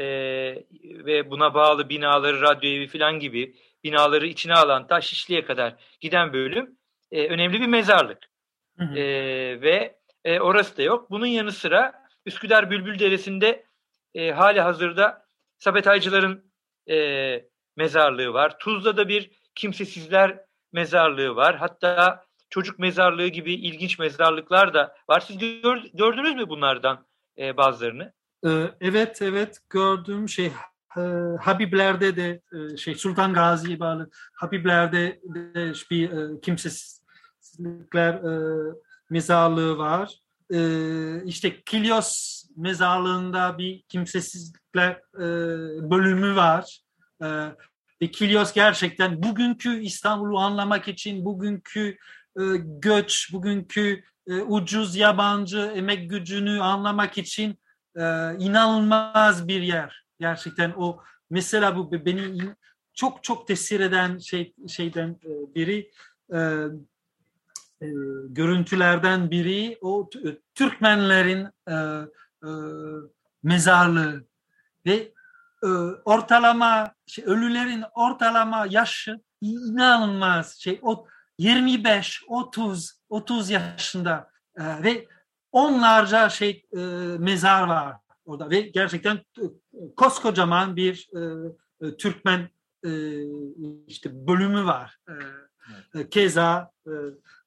ve 0.82 1.30
buna 1.30 1.54
bağlı 1.54 1.88
binaları, 1.88 2.40
radyo 2.40 2.70
evi 2.70 2.86
falan 2.86 3.18
gibi 3.18 3.54
binaları 3.84 4.26
içine 4.26 4.54
alan 4.54 4.86
ta 4.86 5.00
Şişli'ye 5.00 5.44
kadar 5.44 5.74
giden 6.00 6.32
bölüm 6.32 6.76
e, 7.12 7.28
önemli 7.28 7.60
bir 7.60 7.66
mezarlık. 7.66 8.18
Hı 8.78 8.84
hı. 8.84 8.98
E, 8.98 9.04
ve 9.60 9.98
e, 10.24 10.40
orası 10.40 10.76
da 10.76 10.82
yok. 10.82 11.10
Bunun 11.10 11.26
yanı 11.26 11.52
sıra 11.52 12.07
Üsküdar 12.28 12.70
Bülbül 12.70 12.98
Deresi'nde 12.98 13.64
e, 14.14 14.32
hali 14.32 14.60
hazırda 14.60 15.26
Sabet 15.58 15.86
Aycılar'ın 15.86 16.52
e, 16.90 17.48
mezarlığı 17.76 18.32
var. 18.32 18.58
Tuzla'da 18.58 19.08
bir 19.08 19.30
kimsesizler 19.54 20.40
mezarlığı 20.72 21.36
var. 21.36 21.56
Hatta 21.56 22.24
çocuk 22.50 22.78
mezarlığı 22.78 23.28
gibi 23.28 23.54
ilginç 23.54 23.98
mezarlıklar 23.98 24.74
da 24.74 24.94
var. 25.08 25.20
Siz 25.20 25.38
gör, 25.38 25.82
gördünüz 25.94 26.34
mü 26.34 26.48
bunlardan 26.48 27.06
e, 27.38 27.56
bazılarını? 27.56 28.12
Evet 28.80 29.22
evet 29.22 29.58
gördüm 29.70 30.28
şey 30.28 30.52
e, 30.96 31.00
Habibler'de 31.40 32.16
de 32.16 32.42
e, 32.52 32.76
şey 32.76 32.94
Sultan 32.94 33.34
Gazi'ye 33.34 33.80
bağlı 33.80 34.10
Habibler'de 34.34 35.20
de 35.24 35.72
bir 35.90 36.10
e, 36.10 36.40
kimsesizlikler 36.40 38.14
e, 38.14 38.32
mezarlığı 39.10 39.78
var. 39.78 40.27
E, 40.52 41.24
işte 41.24 41.62
Kilios 41.62 42.42
mezarlığında 42.56 43.58
bir 43.58 43.82
kimsesizlikler 43.82 44.90
e, 45.14 45.20
bölümü 45.90 46.36
var. 46.36 46.80
E, 47.22 47.26
ve 48.02 48.10
Kilios 48.10 48.52
gerçekten 48.52 49.22
bugünkü 49.22 49.82
İstanbul'u 49.82 50.38
anlamak 50.38 50.88
için 50.88 51.24
bugünkü 51.24 51.96
e, 52.40 52.42
göç, 52.80 53.32
bugünkü 53.32 54.02
e, 54.26 54.34
ucuz 54.34 54.96
yabancı 54.96 55.58
emek 55.58 56.10
gücünü 56.10 56.60
anlamak 56.60 57.18
için 57.18 57.58
e, 57.96 58.02
inanılmaz 58.38 59.48
bir 59.48 59.62
yer. 59.62 60.04
Gerçekten 60.20 60.72
o 60.76 61.00
mesela 61.30 61.76
bu 61.76 61.92
beni 61.92 62.54
çok 62.94 63.24
çok 63.24 63.46
tesir 63.46 63.80
eden 63.80 64.18
şey 64.18 64.54
şeyden 64.68 65.08
e, 65.08 65.54
biri 65.54 65.90
e, 66.34 66.38
e, 67.82 67.86
görüntülerden 68.28 69.30
biri 69.30 69.78
o 69.80 70.10
Türkmenlerin 70.54 71.48
e, 71.68 71.74
e, 72.44 72.50
mezarlığı 73.42 74.24
ve 74.86 75.12
e, 75.62 75.66
ortalama 76.04 76.94
şey, 77.06 77.24
ölülerin 77.24 77.84
ortalama 77.94 78.66
yaşı 78.70 79.20
inanılmaz 79.40 80.56
şey 80.58 80.80
o 80.82 81.06
25 81.38 82.22
30 82.28 82.98
30 83.08 83.50
yaşında 83.50 84.30
e, 84.56 84.82
ve 84.82 85.06
onlarca 85.52 86.28
şey 86.28 86.66
e, 86.72 86.78
mezar 87.18 87.68
var 87.68 87.96
orada 88.24 88.50
ve 88.50 88.60
gerçekten 88.60 89.16
e, 89.16 89.42
koskocaman 89.96 90.76
bir 90.76 91.08
e, 91.14 91.20
e, 91.86 91.96
Türkmen 91.96 92.48
e, 92.84 92.90
işte 93.86 94.26
bölümü 94.26 94.64
var. 94.64 94.98
E, 95.08 95.12
evet. 95.94 96.10
Keza 96.10 96.72
e, 96.86 96.90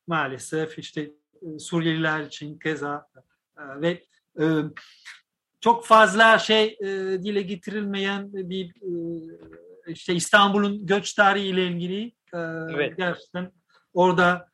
maalesef 0.07 0.79
işte 0.79 1.11
e, 1.41 1.59
Suriyeliler 1.59 2.19
için 2.19 2.59
keza 2.59 3.07
e, 3.57 3.81
ve 3.81 4.03
e, 4.39 4.45
çok 5.59 5.85
fazla 5.85 6.39
şey 6.39 6.77
dile 7.23 7.41
getirilmeyen 7.41 8.33
bir 8.33 8.73
işte 9.87 10.13
İstanbul'un 10.13 10.85
göç 10.85 11.13
tarihi 11.13 11.47
ile 11.47 11.67
ilgili 11.67 12.11
evet. 12.73 12.97
gerçekten 12.97 13.51
orada 13.93 14.51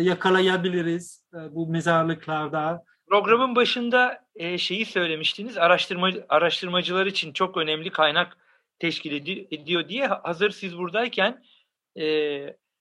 yakalayabiliriz 0.00 1.24
bu 1.50 1.66
mezarlıklarda. 1.66 2.84
Programın 3.08 3.56
başında 3.56 4.24
şeyi 4.56 4.86
söylemiştiniz, 4.86 5.58
araştırma 5.58 6.10
araştırmacılar 6.28 7.06
için 7.06 7.32
çok 7.32 7.56
önemli 7.56 7.90
kaynak 7.90 8.36
teşkil 8.78 9.12
ediyor 9.50 9.88
diye. 9.88 10.06
Hazır 10.06 10.50
siz 10.50 10.78
buradayken 10.78 11.42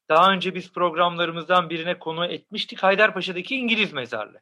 daha 0.09 0.31
önce 0.31 0.55
biz 0.55 0.73
programlarımızdan 0.73 1.69
birine 1.69 1.99
konu 1.99 2.25
etmiştik. 2.25 2.83
Haydarpaşa'daki 2.83 3.55
İngiliz 3.55 3.93
mezarlığı. 3.93 4.41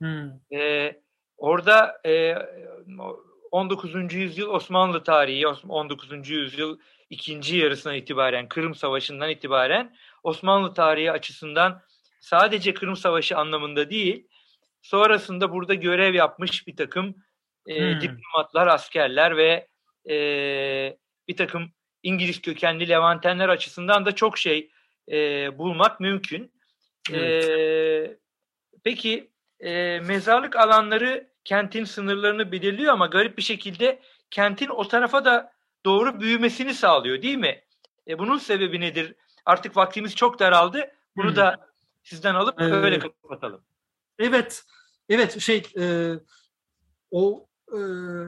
Hmm. 0.00 0.58
E, 0.58 0.92
orada 1.36 2.00
e, 2.06 2.34
19. 3.50 4.14
yüzyıl 4.14 4.48
Osmanlı 4.48 5.02
tarihi, 5.02 5.46
19. 5.68 6.30
yüzyıl 6.30 6.78
ikinci 7.10 7.56
yarısına 7.56 7.94
itibaren, 7.94 8.48
Kırım 8.48 8.74
Savaşı'ndan 8.74 9.30
itibaren 9.30 9.96
Osmanlı 10.22 10.74
tarihi 10.74 11.12
açısından 11.12 11.82
sadece 12.20 12.74
Kırım 12.74 12.96
Savaşı 12.96 13.36
anlamında 13.36 13.90
değil, 13.90 14.28
sonrasında 14.82 15.52
burada 15.52 15.74
görev 15.74 16.14
yapmış 16.14 16.66
bir 16.66 16.76
takım 16.76 17.14
e, 17.66 17.92
hmm. 17.92 18.00
diplomatlar, 18.00 18.66
askerler 18.66 19.36
ve 19.36 19.68
e, 20.10 20.16
bir 21.28 21.36
takım 21.36 21.72
İngiliz 22.02 22.42
kökenli 22.42 22.88
Levantenler 22.88 23.48
açısından 23.48 24.06
da 24.06 24.14
çok 24.14 24.38
şey 24.38 24.70
e, 25.10 25.58
bulmak 25.58 26.00
mümkün. 26.00 26.52
Evet. 27.12 27.44
E, 27.44 28.18
peki 28.84 29.30
e, 29.60 30.00
mezarlık 30.00 30.56
alanları 30.56 31.28
kentin 31.44 31.84
sınırlarını 31.84 32.52
belirliyor 32.52 32.92
ama 32.92 33.06
garip 33.06 33.38
bir 33.38 33.42
şekilde 33.42 34.02
kentin 34.30 34.68
o 34.68 34.88
tarafa 34.88 35.24
da 35.24 35.52
doğru 35.84 36.20
büyümesini 36.20 36.74
sağlıyor 36.74 37.22
değil 37.22 37.38
mi? 37.38 37.62
E, 38.08 38.18
bunun 38.18 38.38
sebebi 38.38 38.80
nedir? 38.80 39.14
Artık 39.44 39.76
vaktimiz 39.76 40.14
çok 40.14 40.38
daraldı. 40.38 40.90
Bunu 41.16 41.28
hmm. 41.28 41.36
da 41.36 41.68
sizden 42.02 42.34
alıp 42.34 42.60
ee, 42.60 42.64
öyle 42.64 42.98
kapatalım. 42.98 43.64
Evet, 44.18 44.64
evet 45.08 45.40
şey 45.40 45.62
e, 45.78 46.12
o 47.10 47.48
e, 47.72 47.78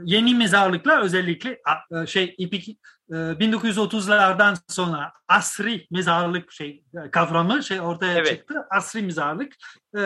yeni 0.05 0.35
mezarlıklar 0.35 1.03
özellikle 1.03 1.62
e, 2.03 2.07
şey 2.07 2.35
ipik 2.38 2.69
e, 2.69 2.77
1930'lardan 3.11 4.57
sonra 4.68 5.12
asri 5.29 5.87
mezarlık 5.90 6.53
şey 6.53 6.85
kavramı 7.12 7.62
şey 7.62 7.81
ortaya 7.81 8.14
evet. 8.14 8.27
çıktı. 8.27 8.55
Asri 8.70 9.03
mezarlık 9.03 9.53
e, 9.99 10.01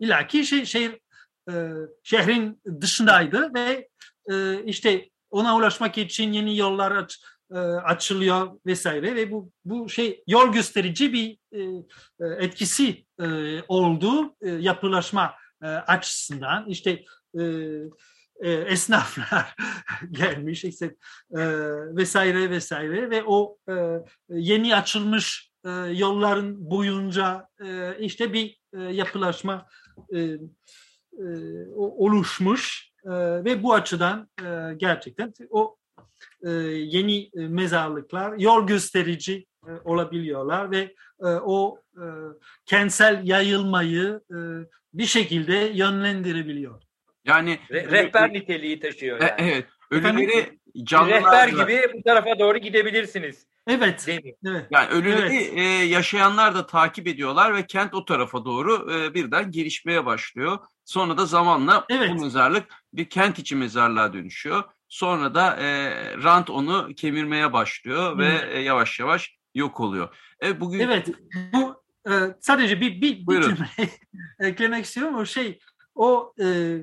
ilaki 0.00 0.44
şey 0.44 0.64
şehir 0.64 1.00
e, 1.50 1.72
şehrin 2.02 2.62
dışındaydı 2.80 3.54
ve 3.54 3.88
e, 4.30 4.64
işte 4.64 5.08
ona 5.30 5.56
ulaşmak 5.56 5.98
için 5.98 6.32
yeni 6.32 6.56
yollar 6.56 6.90
aç, 6.92 7.22
e, 7.54 7.58
açılıyor 7.58 8.60
vesaire 8.66 9.14
ve 9.14 9.30
bu 9.30 9.52
bu 9.64 9.88
şey 9.88 10.22
yol 10.26 10.52
gösterici 10.52 11.12
bir 11.12 11.38
e, 11.52 11.60
e 12.20 12.44
etkisi 12.44 13.04
e, 13.22 13.26
oldu 13.68 14.34
e, 14.42 14.50
yapılaşma 14.50 15.34
e, 15.62 15.66
açısından 15.66 16.68
işte 16.68 17.04
e, 17.38 17.42
e, 18.40 18.52
esnaflar 18.52 19.56
gelmiş 20.10 20.64
işte 20.64 20.86
e, 21.36 21.40
vesaire 21.96 22.50
vesaire 22.50 23.10
ve 23.10 23.24
o 23.26 23.58
e, 23.68 23.74
yeni 24.28 24.76
açılmış 24.76 25.50
e, 25.64 25.70
yolların 25.70 26.70
boyunca 26.70 27.48
e, 27.64 27.98
işte 27.98 28.32
bir 28.32 28.58
e, 28.74 28.80
yapılaşma 28.80 29.66
e, 30.14 30.18
e, 30.18 30.38
oluşmuş 31.76 32.92
e, 33.04 33.10
ve 33.44 33.62
bu 33.62 33.74
açıdan 33.74 34.28
e, 34.44 34.74
gerçekten 34.76 35.32
o 35.50 35.76
e, 36.44 36.50
yeni 36.50 37.30
mezarlıklar 37.34 38.38
yol 38.38 38.66
gösterici 38.66 39.46
e, 39.66 39.70
olabiliyorlar 39.84 40.70
ve 40.70 40.94
e, 41.20 41.26
o 41.26 41.82
e, 41.96 42.04
kentsel 42.66 43.20
yayılmayı 43.26 44.20
e, 44.30 44.36
bir 44.94 45.06
şekilde 45.06 45.54
yönlendirebiliyor. 45.54 46.82
Yani 47.24 47.58
Re- 47.70 47.90
rehber 47.90 48.32
niteliği 48.32 48.80
taşıyor. 48.80 49.20
E, 49.20 49.24
yani. 49.24 49.34
Evet. 49.38 49.66
Ölüleri 49.90 50.58
canlılarla... 50.82 51.46
Rehber 51.46 51.48
gibi 51.48 51.92
bu 51.94 52.02
tarafa 52.02 52.38
doğru 52.38 52.58
gidebilirsiniz. 52.58 53.46
Evet. 53.68 54.06
evet. 54.08 54.66
Yani 54.70 54.88
ölüleri 54.88 55.36
evet. 55.36 55.58
E, 55.58 55.62
yaşayanlar 55.84 56.54
da 56.54 56.66
takip 56.66 57.06
ediyorlar 57.06 57.54
ve 57.54 57.66
kent 57.66 57.94
o 57.94 58.04
tarafa 58.04 58.44
doğru 58.44 58.92
e, 58.92 59.14
birden 59.14 59.50
gelişmeye 59.50 60.06
başlıyor. 60.06 60.58
Sonra 60.84 61.18
da 61.18 61.26
zamanla 61.26 61.86
evet. 61.88 62.10
bu 62.10 62.22
mezarlık 62.22 62.64
bir 62.92 63.04
kent 63.04 63.38
içi 63.38 63.56
mezarlığa 63.56 64.12
dönüşüyor. 64.12 64.64
Sonra 64.88 65.34
da 65.34 65.56
e, 65.56 65.92
rant 66.22 66.50
onu 66.50 66.88
kemirmeye 66.96 67.52
başlıyor 67.52 68.18
ve 68.18 68.40
e, 68.52 68.60
yavaş 68.60 69.00
yavaş 69.00 69.36
yok 69.54 69.80
oluyor. 69.80 70.16
E, 70.42 70.60
bugün 70.60 70.80
Evet. 70.80 71.08
Bu 71.52 71.82
e, 72.10 72.12
sadece 72.40 72.80
bir 72.80 73.00
bir, 73.00 73.26
bir 73.26 73.42
cümle 73.42 73.68
eklemek 74.40 74.84
istiyorum. 74.84 75.14
O 75.14 75.26
şey 75.26 75.58
o 75.94 76.34
e, 76.42 76.76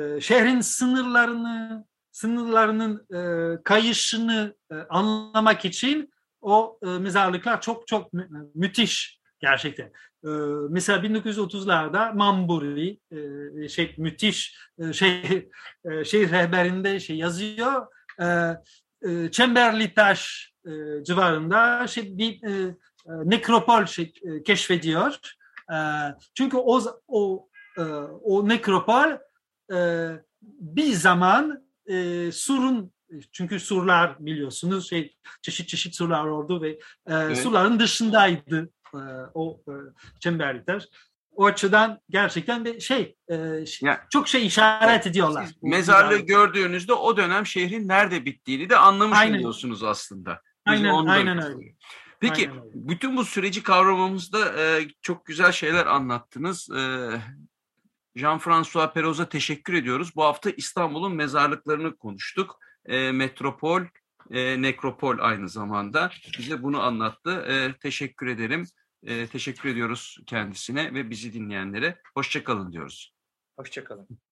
e, 0.00 0.20
şehrin 0.20 0.60
sınırlarını 0.60 1.84
sınırlarının 2.12 3.06
e, 3.14 3.62
kayışını 3.62 4.56
e, 4.72 4.74
anlamak 4.74 5.64
için 5.64 6.12
o 6.40 6.78
e, 6.82 6.86
mezarlıklar 6.86 7.60
çok 7.60 7.86
çok 7.86 8.12
mü 8.12 8.28
müthiş 8.54 9.20
gerçekten. 9.40 9.92
Mesela 10.70 10.98
1930'larda 10.98 12.16
Mamburi 12.16 12.98
şey 13.68 13.94
müthiş 13.98 14.58
e, 14.78 14.92
şey 14.92 15.20
e, 15.84 15.90
rehberinde 16.30 17.00
şey 17.00 17.16
yazıyor. 17.16 17.86
E, 18.20 18.56
Çemberli 19.30 19.94
Taş 19.94 20.52
civarında 21.02 21.86
şey 21.86 22.18
bir 22.18 22.40
nekropol 23.06 23.86
şey, 23.86 24.12
keşfediyor. 24.44 25.18
Çünkü 26.34 26.56
o 26.56 26.80
o 27.08 27.48
o 28.22 28.48
nekropol 28.48 29.10
e, 29.72 30.08
bir 30.42 30.92
zaman 30.92 31.64
e, 31.86 32.28
Sur'un 32.32 32.92
çünkü 33.32 33.60
surlar 33.60 34.16
biliyorsunuz 34.26 34.88
şey 34.90 35.16
çeşit 35.42 35.68
çeşit 35.68 35.94
surlar 35.96 36.24
oldu 36.24 36.62
ve 36.62 36.68
e, 36.70 36.78
Evet. 37.06 37.38
surların 37.38 37.80
dışındaydı 37.80 38.70
e, 38.94 38.98
o 39.34 39.60
e, 39.68 39.72
çemberlikler. 40.20 40.88
O 41.36 41.46
açıdan 41.46 42.00
gerçekten 42.10 42.64
de 42.64 42.80
şey 42.80 43.16
e, 43.28 43.66
ş- 43.66 43.86
Ya- 43.86 44.06
çok 44.10 44.28
şey 44.28 44.46
işaret 44.46 45.06
ediyorlar. 45.06 45.48
Mezarlığı 45.62 46.18
gördüğünüzde 46.18 46.92
o 46.92 47.16
dönem 47.16 47.46
şehrin 47.46 47.88
nerede 47.88 48.24
bittiğini 48.24 48.70
de 48.70 48.76
anlamış 48.76 49.18
Aynen. 49.18 49.38
oluyorsunuz 49.38 49.82
aslında. 49.82 50.40
Bize 50.70 50.90
Aynen, 50.90 51.06
aynen 51.06 51.42
öyle. 51.42 51.74
Peki 52.20 52.50
Aynen 52.50 52.62
öyle. 52.64 52.70
bütün 52.74 53.16
bu 53.16 53.24
süreci 53.24 53.62
kavramamızda 53.62 54.62
e, 54.62 54.88
çok 55.02 55.26
güzel 55.26 55.52
şeyler 55.52 55.86
anlattınız. 55.86 56.70
E, 56.70 57.10
Jean-François 58.16 58.92
Perroz'a 58.92 59.28
teşekkür 59.28 59.74
ediyoruz. 59.74 60.16
Bu 60.16 60.22
hafta 60.24 60.50
İstanbul'un 60.50 61.14
mezarlıklarını 61.14 61.96
konuştuk. 61.96 62.58
E, 62.86 63.12
metropol, 63.12 63.82
e, 64.30 64.62
nekropol 64.62 65.18
aynı 65.20 65.48
zamanda. 65.48 66.10
Bize 66.38 66.62
bunu 66.62 66.82
anlattı. 66.82 67.30
E, 67.30 67.78
teşekkür 67.78 68.26
ederim. 68.26 68.66
E, 69.02 69.26
teşekkür 69.26 69.68
ediyoruz 69.68 70.18
kendisine 70.26 70.94
ve 70.94 71.10
bizi 71.10 71.32
dinleyenlere. 71.32 71.98
Hoşçakalın 72.14 72.72
diyoruz. 72.72 73.14
Hoşçakalın. 73.56 74.18